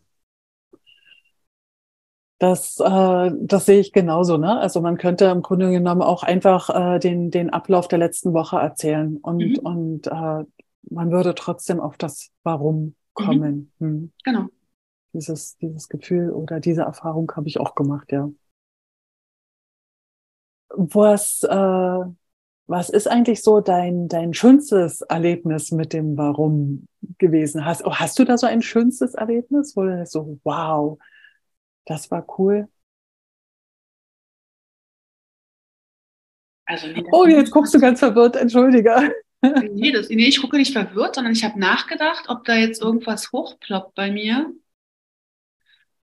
Das, 2.45 2.79
äh, 2.79 3.31
das 3.39 3.65
sehe 3.65 3.79
ich 3.79 3.91
genauso. 3.91 4.37
Ne? 4.37 4.59
Also 4.59 4.81
man 4.81 4.97
könnte 4.97 5.25
im 5.25 5.41
Grunde 5.41 5.71
genommen 5.71 6.01
auch 6.01 6.23
einfach 6.23 6.69
äh, 6.69 6.99
den, 6.99 7.31
den 7.31 7.49
Ablauf 7.49 7.87
der 7.87 7.99
letzten 7.99 8.33
Woche 8.33 8.57
erzählen 8.57 9.17
und, 9.17 9.39
mhm. 9.39 9.59
und 9.59 10.07
äh, 10.07 10.43
man 10.89 11.11
würde 11.11 11.33
trotzdem 11.33 11.79
auf 11.79 11.97
das 11.97 12.31
Warum 12.43 12.95
kommen. 13.13 13.71
Mhm. 13.79 13.87
Hm. 13.87 14.11
Genau. 14.23 14.45
Dieses, 15.13 15.57
dieses 15.57 15.89
Gefühl 15.89 16.31
oder 16.31 16.59
diese 16.59 16.83
Erfahrung 16.83 17.31
habe 17.35 17.47
ich 17.47 17.59
auch 17.59 17.73
gemacht, 17.73 18.11
ja 18.11 18.29
was, 20.77 21.43
äh, 21.43 21.99
was 22.67 22.89
ist 22.89 23.07
eigentlich 23.07 23.43
so 23.43 23.61
dein, 23.61 24.07
dein 24.07 24.33
schönstes 24.33 25.01
Erlebnis 25.01 25.71
mit 25.71 25.93
dem 25.93 26.17
Warum 26.17 26.87
gewesen? 27.17 27.65
Hast, 27.65 27.85
oh, 27.85 27.95
hast 27.95 28.17
du 28.19 28.23
da 28.23 28.37
so 28.37 28.47
ein 28.47 28.61
schönstes 28.61 29.13
Erlebnis, 29.13 29.75
wo 29.75 29.83
du 29.83 30.05
so, 30.05 30.39
wow, 30.43 30.97
das 31.85 32.11
war 32.11 32.25
cool? 32.39 32.67
Also, 36.65 36.87
nee, 36.87 37.03
oh, 37.11 37.25
jetzt 37.27 37.51
guckst 37.51 37.73
du 37.73 37.79
ganz 37.79 37.99
verwirrt, 37.99 38.35
entschuldige. 38.35 39.13
Nee, 39.41 39.91
das, 39.91 40.09
nee, 40.09 40.25
ich 40.25 40.41
gucke 40.41 40.57
nicht 40.57 40.73
verwirrt, 40.73 41.15
sondern 41.15 41.33
ich 41.33 41.43
habe 41.43 41.59
nachgedacht, 41.59 42.25
ob 42.29 42.45
da 42.45 42.55
jetzt 42.55 42.81
irgendwas 42.81 43.31
hochploppt 43.31 43.93
bei 43.93 44.09
mir. 44.09 44.51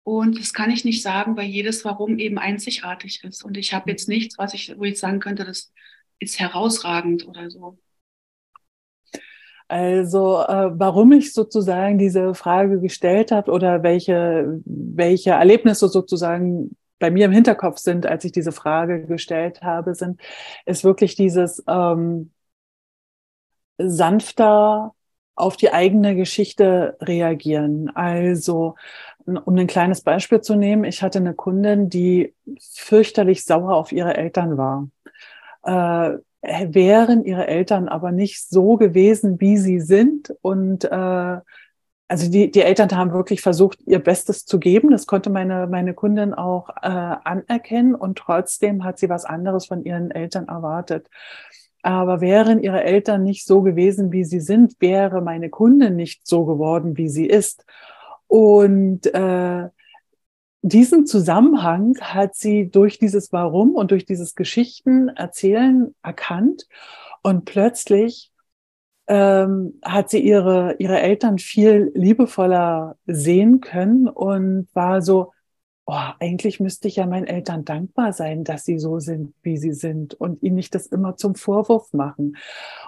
Und 0.03 0.39
das 0.39 0.53
kann 0.53 0.71
ich 0.71 0.85
nicht 0.85 1.03
sagen, 1.03 1.37
weil 1.37 1.47
jedes 1.47 1.85
Warum 1.85 2.19
eben 2.19 2.39
einzigartig 2.39 3.23
ist. 3.23 3.45
Und 3.45 3.57
ich 3.57 3.75
habe 3.75 3.91
jetzt 3.91 4.09
nichts, 4.09 4.39
was 4.39 4.55
ich, 4.55 4.77
wo 4.77 4.85
ich 4.85 4.99
sagen 4.99 5.21
könnte, 5.21 5.45
das 5.45 5.73
ist 6.19 6.41
herausragend 6.41 7.29
oder 7.29 7.51
so. 7.51 7.79
Also, 9.69 10.41
äh, 10.43 10.71
warum 10.79 11.13
ich 11.13 11.35
sozusagen 11.35 11.99
diese 11.99 12.35
Frage 12.35 12.81
gestellt 12.81 13.31
habe 13.33 13.51
oder 13.53 13.83
welche, 13.83 14.61
welche 14.65 15.31
Erlebnisse 15.31 15.89
sozusagen 15.89 16.77
bei 16.99 17.11
mir 17.11 17.27
im 17.27 17.33
Hinterkopf 17.33 17.79
sind, 17.79 18.07
als 18.07 18.25
ich 18.25 18.33
diese 18.33 18.53
Frage 18.53 19.07
gestellt 19.07 19.63
habe, 19.63 19.95
sind, 19.95 20.21
ist 20.67 20.85
wirklich 20.85 21.15
dieses 21.17 21.63
ähm, 21.69 22.33
sanfter 23.79 24.95
auf 25.35 25.57
die 25.57 25.73
eigene 25.73 26.17
Geschichte 26.17 26.97
reagieren. 27.01 27.91
Also 27.95 28.75
um 29.27 29.57
ein 29.57 29.67
kleines 29.67 30.01
Beispiel 30.03 30.41
zu 30.41 30.57
nehmen, 30.57 30.85
ich 30.85 31.03
hatte 31.03 31.19
eine 31.19 31.35
Kundin, 31.35 31.91
die 31.91 32.35
fürchterlich 32.61 33.45
sauer 33.45 33.75
auf 33.75 33.93
ihre 33.93 34.17
Eltern 34.17 34.57
war. 34.57 34.89
Äh, 35.63 36.19
wären 36.43 37.25
ihre 37.25 37.47
Eltern 37.47 37.89
aber 37.89 38.13
nicht 38.13 38.49
so 38.49 38.77
gewesen, 38.77 39.41
wie 39.41 39.57
sie 39.57 39.81
sind. 39.81 40.35
Und 40.41 40.85
äh, 40.85 41.39
also 42.11 42.31
die, 42.31 42.51
die 42.51 42.63
Eltern 42.63 42.91
haben 42.93 43.13
wirklich 43.13 43.43
versucht, 43.43 43.81
ihr 43.87 43.99
Bestes 43.99 44.47
zu 44.47 44.59
geben. 44.59 44.91
Das 44.91 45.07
konnte 45.07 45.31
meine, 45.31 45.67
meine 45.67 45.95
Kundin 45.95 46.33
auch 46.33 46.71
äh, 46.71 46.89
anerkennen. 46.89 47.95
Und 47.95 48.19
trotzdem 48.19 48.85
hat 48.85 48.99
sie 48.99 49.09
was 49.09 49.25
anderes 49.25 49.67
von 49.67 49.85
ihren 49.85 50.11
Eltern 50.11 50.49
erwartet. 50.49 51.09
Aber 51.83 52.21
wären 52.21 52.63
ihre 52.63 52.83
Eltern 52.83 53.23
nicht 53.23 53.47
so 53.47 53.63
gewesen, 53.63 54.11
wie 54.11 54.25
sie 54.25 54.41
sind, 54.41 54.75
wäre 54.81 55.21
meine 55.21 55.49
Kundin 55.49 55.97
nicht 55.97 56.27
so 56.27 56.45
geworden, 56.45 56.97
wie 56.97 57.09
sie 57.09 57.27
ist. 57.27 57.65
Und 58.27 59.07
äh, 59.15 59.69
diesen 60.63 61.07
Zusammenhang 61.07 61.97
hat 62.01 62.35
sie 62.35 62.69
durch 62.71 62.99
dieses 62.99 63.33
Warum 63.33 63.75
und 63.75 63.91
durch 63.91 64.05
dieses 64.05 64.35
Geschichten 64.35 65.09
erzählen 65.09 65.95
erkannt. 66.03 66.67
Und 67.23 67.45
plötzlich 67.45 68.33
ähm, 69.07 69.81
hat 69.85 70.11
sie 70.11 70.21
ihre, 70.21 70.77
ihre 70.79 71.01
Eltern 71.01 71.39
viel 71.39 71.91
liebevoller 71.95 72.97
sehen 73.07 73.61
können 73.61 74.09
und 74.09 74.69
war 74.75 75.03
so, 75.03 75.33
oh, 75.87 75.95
eigentlich 76.21 76.61
müsste 76.61 76.89
ich 76.89 76.97
ja 76.97 77.07
meinen 77.07 77.27
Eltern 77.27 77.65
dankbar 77.65 78.13
sein, 78.13 78.45
dass 78.45 78.65
sie 78.65 78.79
so 78.79 78.99
sind, 79.01 79.35
wie 79.43 79.57
sie 79.57 79.73
sind 79.73 80.15
und 80.15 80.43
ihnen 80.43 80.57
nicht 80.57 80.75
das 80.75 80.87
immer 80.87 81.17
zum 81.17 81.35
Vorwurf 81.35 81.93
machen. 81.95 82.37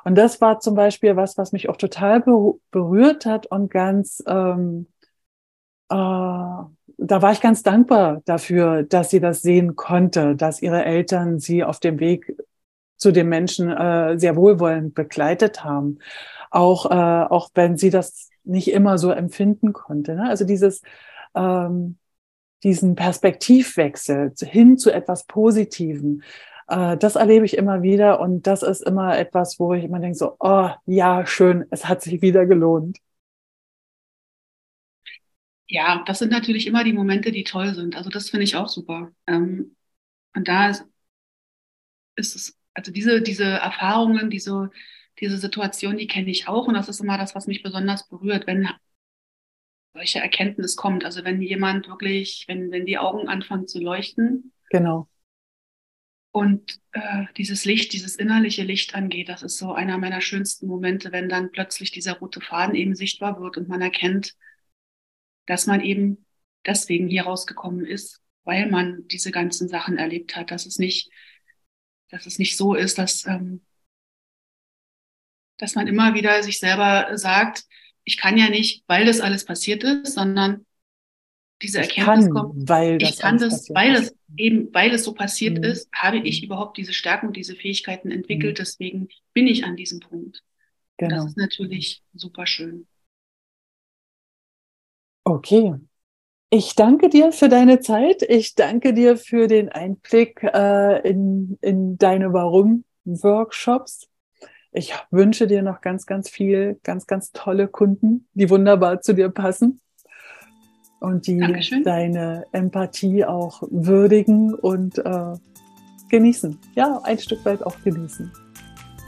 Und 0.05 0.17
das 0.17 0.41
war 0.43 0.61
zum 0.61 0.75
Beispiel 0.75 1.17
was, 1.17 1.39
was 1.39 1.53
mich 1.53 1.71
auch 1.71 1.77
total 1.79 2.23
berührt 2.71 3.25
hat 3.27 3.47
und 3.47 3.71
ganz, 3.71 4.23
ähm, 4.27 4.87
äh, 5.89 5.95
da 7.03 7.23
war 7.23 7.33
ich 7.33 7.41
ganz 7.41 7.63
dankbar 7.63 8.23
dafür, 8.27 8.83
dass 8.83 9.11
sie 9.11 9.21
das 9.21 9.43
sehen 9.43 9.75
konnte, 9.75 10.37
dass 10.37 10.63
ihre 10.63 10.85
Eltern 10.85 11.39
sie 11.39 11.65
auf 11.65 11.81
dem 11.81 11.99
Weg 11.99 12.37
zu 12.97 13.11
den 13.13 13.29
Menschen 13.29 13.71
äh, 13.71 14.19
sehr 14.19 14.37
wohlwollend 14.37 14.95
begleitet 14.95 15.65
haben. 15.65 15.99
Auch, 16.51 16.91
äh, 16.91 16.95
auch 16.95 17.51
wenn 17.55 17.79
sie 17.79 17.91
das 17.91 18.29
nicht 18.45 18.71
immer 18.71 18.99
so 18.99 19.11
empfinden 19.11 19.73
konnte. 19.73 20.15
Ne? 20.15 20.29
Also 20.29 20.45
dieses, 20.45 20.83
ähm, 21.35 21.97
diesen 22.63 22.95
Perspektivwechsel 22.97 24.35
hin 24.39 24.77
zu 24.77 24.91
etwas 24.93 25.25
Positivem, 25.25 26.23
äh, 26.69 26.99
das 26.99 27.17
erlebe 27.17 27.47
ich 27.47 27.57
immer 27.57 27.83
wieder 27.83 28.21
und 28.21 28.47
das 28.47 28.63
ist 28.63 28.83
immer 28.83 29.19
etwas, 29.19 29.59
wo 29.59 29.73
ich 29.73 29.85
immer 29.85 30.01
denke 30.01 30.19
so, 30.19 30.37
oh 30.39 30.69
ja, 30.85 31.25
schön, 31.27 31.65
es 31.71 31.89
hat 31.89 32.03
sich 32.03 32.21
wieder 32.21 32.45
gelohnt. 32.45 32.99
Ja, 35.71 36.03
das 36.05 36.19
sind 36.19 36.33
natürlich 36.33 36.67
immer 36.67 36.83
die 36.83 36.93
Momente, 36.93 37.31
die 37.31 37.45
toll 37.45 37.75
sind. 37.77 37.95
Also 37.95 38.11
das 38.11 38.29
finde 38.29 38.43
ich 38.43 38.57
auch 38.57 38.69
super. 38.69 39.13
Ähm, 39.29 39.77
und 40.35 40.49
da 40.49 40.71
ist, 40.71 40.85
ist 42.17 42.35
es 42.35 42.59
also 42.75 42.91
diese, 42.91 43.23
diese 43.23 43.45
Erfahrungen, 43.45 44.31
diese, 44.31 44.71
diese 45.21 45.39
Situation, 45.39 45.97
die 45.97 46.09
kenne 46.09 46.29
ich 46.29 46.49
auch 46.49 46.67
und 46.67 46.75
das 46.75 46.89
ist 46.89 47.01
immer 47.01 47.19
das, 47.19 47.37
was 47.37 47.47
mich 47.47 47.63
besonders 47.63 48.09
berührt, 48.09 48.49
wenn 48.49 48.69
solche 49.95 50.19
Erkenntnis 50.19 50.75
kommt. 50.75 51.05
Also 51.05 51.23
wenn 51.25 51.41
jemand 51.41 51.87
wirklich, 51.87 52.47
wenn, 52.49 52.73
wenn 52.73 52.85
die 52.85 52.99
Augen 52.99 53.29
anfangen 53.29 53.69
zu 53.69 53.81
leuchten. 53.81 54.53
Genau. 54.71 55.09
Und 56.33 56.81
äh, 56.93 57.27
dieses 57.37 57.65
Licht, 57.65 57.93
dieses 57.93 58.17
innerliche 58.17 58.65
Licht 58.65 58.97
angeht, 58.97 59.29
das 59.29 59.43
ist 59.45 59.57
so 59.57 59.73
einer 59.73 59.99
meiner 59.99 60.21
schönsten 60.21 60.67
Momente, 60.67 61.13
wenn 61.13 61.29
dann 61.29 61.53
plötzlich 61.53 61.93
dieser 61.93 62.15
rote 62.15 62.41
Faden 62.41 62.75
eben 62.75 62.97
sichtbar 62.97 63.41
wird 63.41 63.57
und 63.57 63.69
man 63.69 63.83
erkennt, 63.83 64.35
dass 65.51 65.67
man 65.67 65.81
eben 65.81 66.25
deswegen 66.65 67.09
hier 67.09 67.25
rausgekommen 67.25 67.85
ist, 67.85 68.21
weil 68.45 68.71
man 68.71 69.07
diese 69.09 69.31
ganzen 69.31 69.69
Sachen 69.69 69.99
erlebt 69.99 70.37
hat, 70.37 70.51
dass 70.51 70.65
es 70.65 70.79
nicht 70.79 71.11
dass 72.11 72.27
es 72.27 72.39
nicht 72.39 72.57
so 72.57 72.75
ist, 72.75 72.99
dass, 72.99 73.25
ähm, 73.27 73.63
dass 75.57 75.75
man 75.75 75.87
immer 75.87 76.15
wieder 76.15 76.43
sich 76.43 76.59
selber 76.59 77.17
sagt, 77.17 77.65
ich 78.05 78.17
kann 78.17 78.37
ja 78.37 78.49
nicht, 78.49 78.85
weil 78.87 79.07
das 79.07 79.21
alles 79.21 79.45
passiert 79.45 79.85
ist, 79.85 80.15
sondern 80.15 80.67
diese 81.63 81.79
Erkenntnis 81.79 82.25
kann, 82.25 82.31
kommt, 82.31 82.69
weil 82.69 82.99
das 82.99 83.11
ich 83.11 83.19
kann 83.19 83.39
das, 83.39 83.69
weil 83.71 83.95
es 83.95 84.15
eben, 84.37 84.73
weil 84.73 84.93
es 84.93 85.05
so 85.05 85.13
passiert 85.13 85.59
mhm. 85.59 85.65
ist, 85.65 85.91
habe 85.95 86.19
ich 86.19 86.43
überhaupt 86.43 86.79
diese 86.79 86.95
Stärken 86.95 87.29
und 87.29 87.37
diese 87.37 87.55
Fähigkeiten 87.55 88.11
entwickelt. 88.11 88.59
Mhm. 88.59 88.63
Deswegen 88.63 89.09
bin 89.35 89.47
ich 89.47 89.65
an 89.65 89.77
diesem 89.77 90.01
Punkt. 90.01 90.43
Genau. 90.97 91.17
das 91.17 91.27
ist 91.27 91.37
natürlich 91.37 92.03
super 92.15 92.47
schön. 92.47 92.87
Okay, 95.25 95.75
ich 96.53 96.75
danke 96.75 97.09
dir 97.09 97.31
für 97.31 97.49
deine 97.49 97.79
Zeit. 97.79 98.23
Ich 98.23 98.57
danke 98.57 98.93
dir 98.93 99.17
für 99.17 99.47
den 99.47 99.69
Einblick 99.69 100.43
äh, 100.43 101.09
in, 101.09 101.57
in 101.61 101.97
deine 101.97 102.33
Warum-Workshops. 102.33 104.09
Ich 104.73 104.93
wünsche 105.13 105.47
dir 105.47 105.63
noch 105.63 105.81
ganz, 105.81 106.07
ganz 106.07 106.29
viel, 106.29 106.81
ganz, 106.83 107.07
ganz 107.07 107.31
tolle 107.31 107.69
Kunden, 107.69 108.27
die 108.35 108.51
wunderbar 108.51 109.01
zu 109.01 109.15
dir 109.15 109.29
passen 109.29 109.81
und 110.99 111.29
die 111.29 111.39
Dankeschön. 111.39 111.85
deine 111.85 112.45
Empathie 112.51 113.25
auch 113.25 113.63
würdigen 113.71 114.53
und 114.53 114.99
äh, 114.99 115.35
genießen. 116.09 116.59
Ja, 116.75 117.01
ein 117.05 117.19
Stück 117.21 117.45
weit 117.45 117.63
auch 117.63 117.81
genießen. 117.85 118.31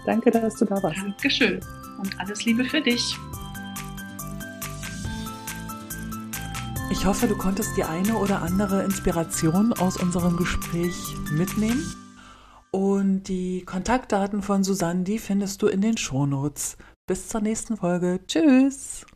Danke, 0.06 0.30
dass 0.30 0.56
du 0.56 0.64
da 0.64 0.80
warst. 0.80 0.98
Dankeschön 0.98 1.60
und 1.98 2.20
alles 2.20 2.44
Liebe 2.44 2.64
für 2.64 2.80
dich. 2.80 3.16
Ich 6.92 7.06
hoffe, 7.06 7.26
du 7.26 7.34
konntest 7.38 7.74
die 7.78 7.84
eine 7.84 8.18
oder 8.18 8.42
andere 8.42 8.84
Inspiration 8.84 9.72
aus 9.72 9.96
unserem 9.96 10.36
Gespräch 10.36 11.16
mitnehmen. 11.30 11.82
Und 12.70 13.22
die 13.28 13.64
Kontaktdaten 13.64 14.42
von 14.42 14.62
Susanne, 14.62 15.02
die 15.02 15.18
findest 15.18 15.62
du 15.62 15.68
in 15.68 15.80
den 15.80 15.96
Shownotes. 15.96 16.76
Bis 17.06 17.28
zur 17.28 17.40
nächsten 17.40 17.78
Folge. 17.78 18.20
Tschüss. 18.26 19.06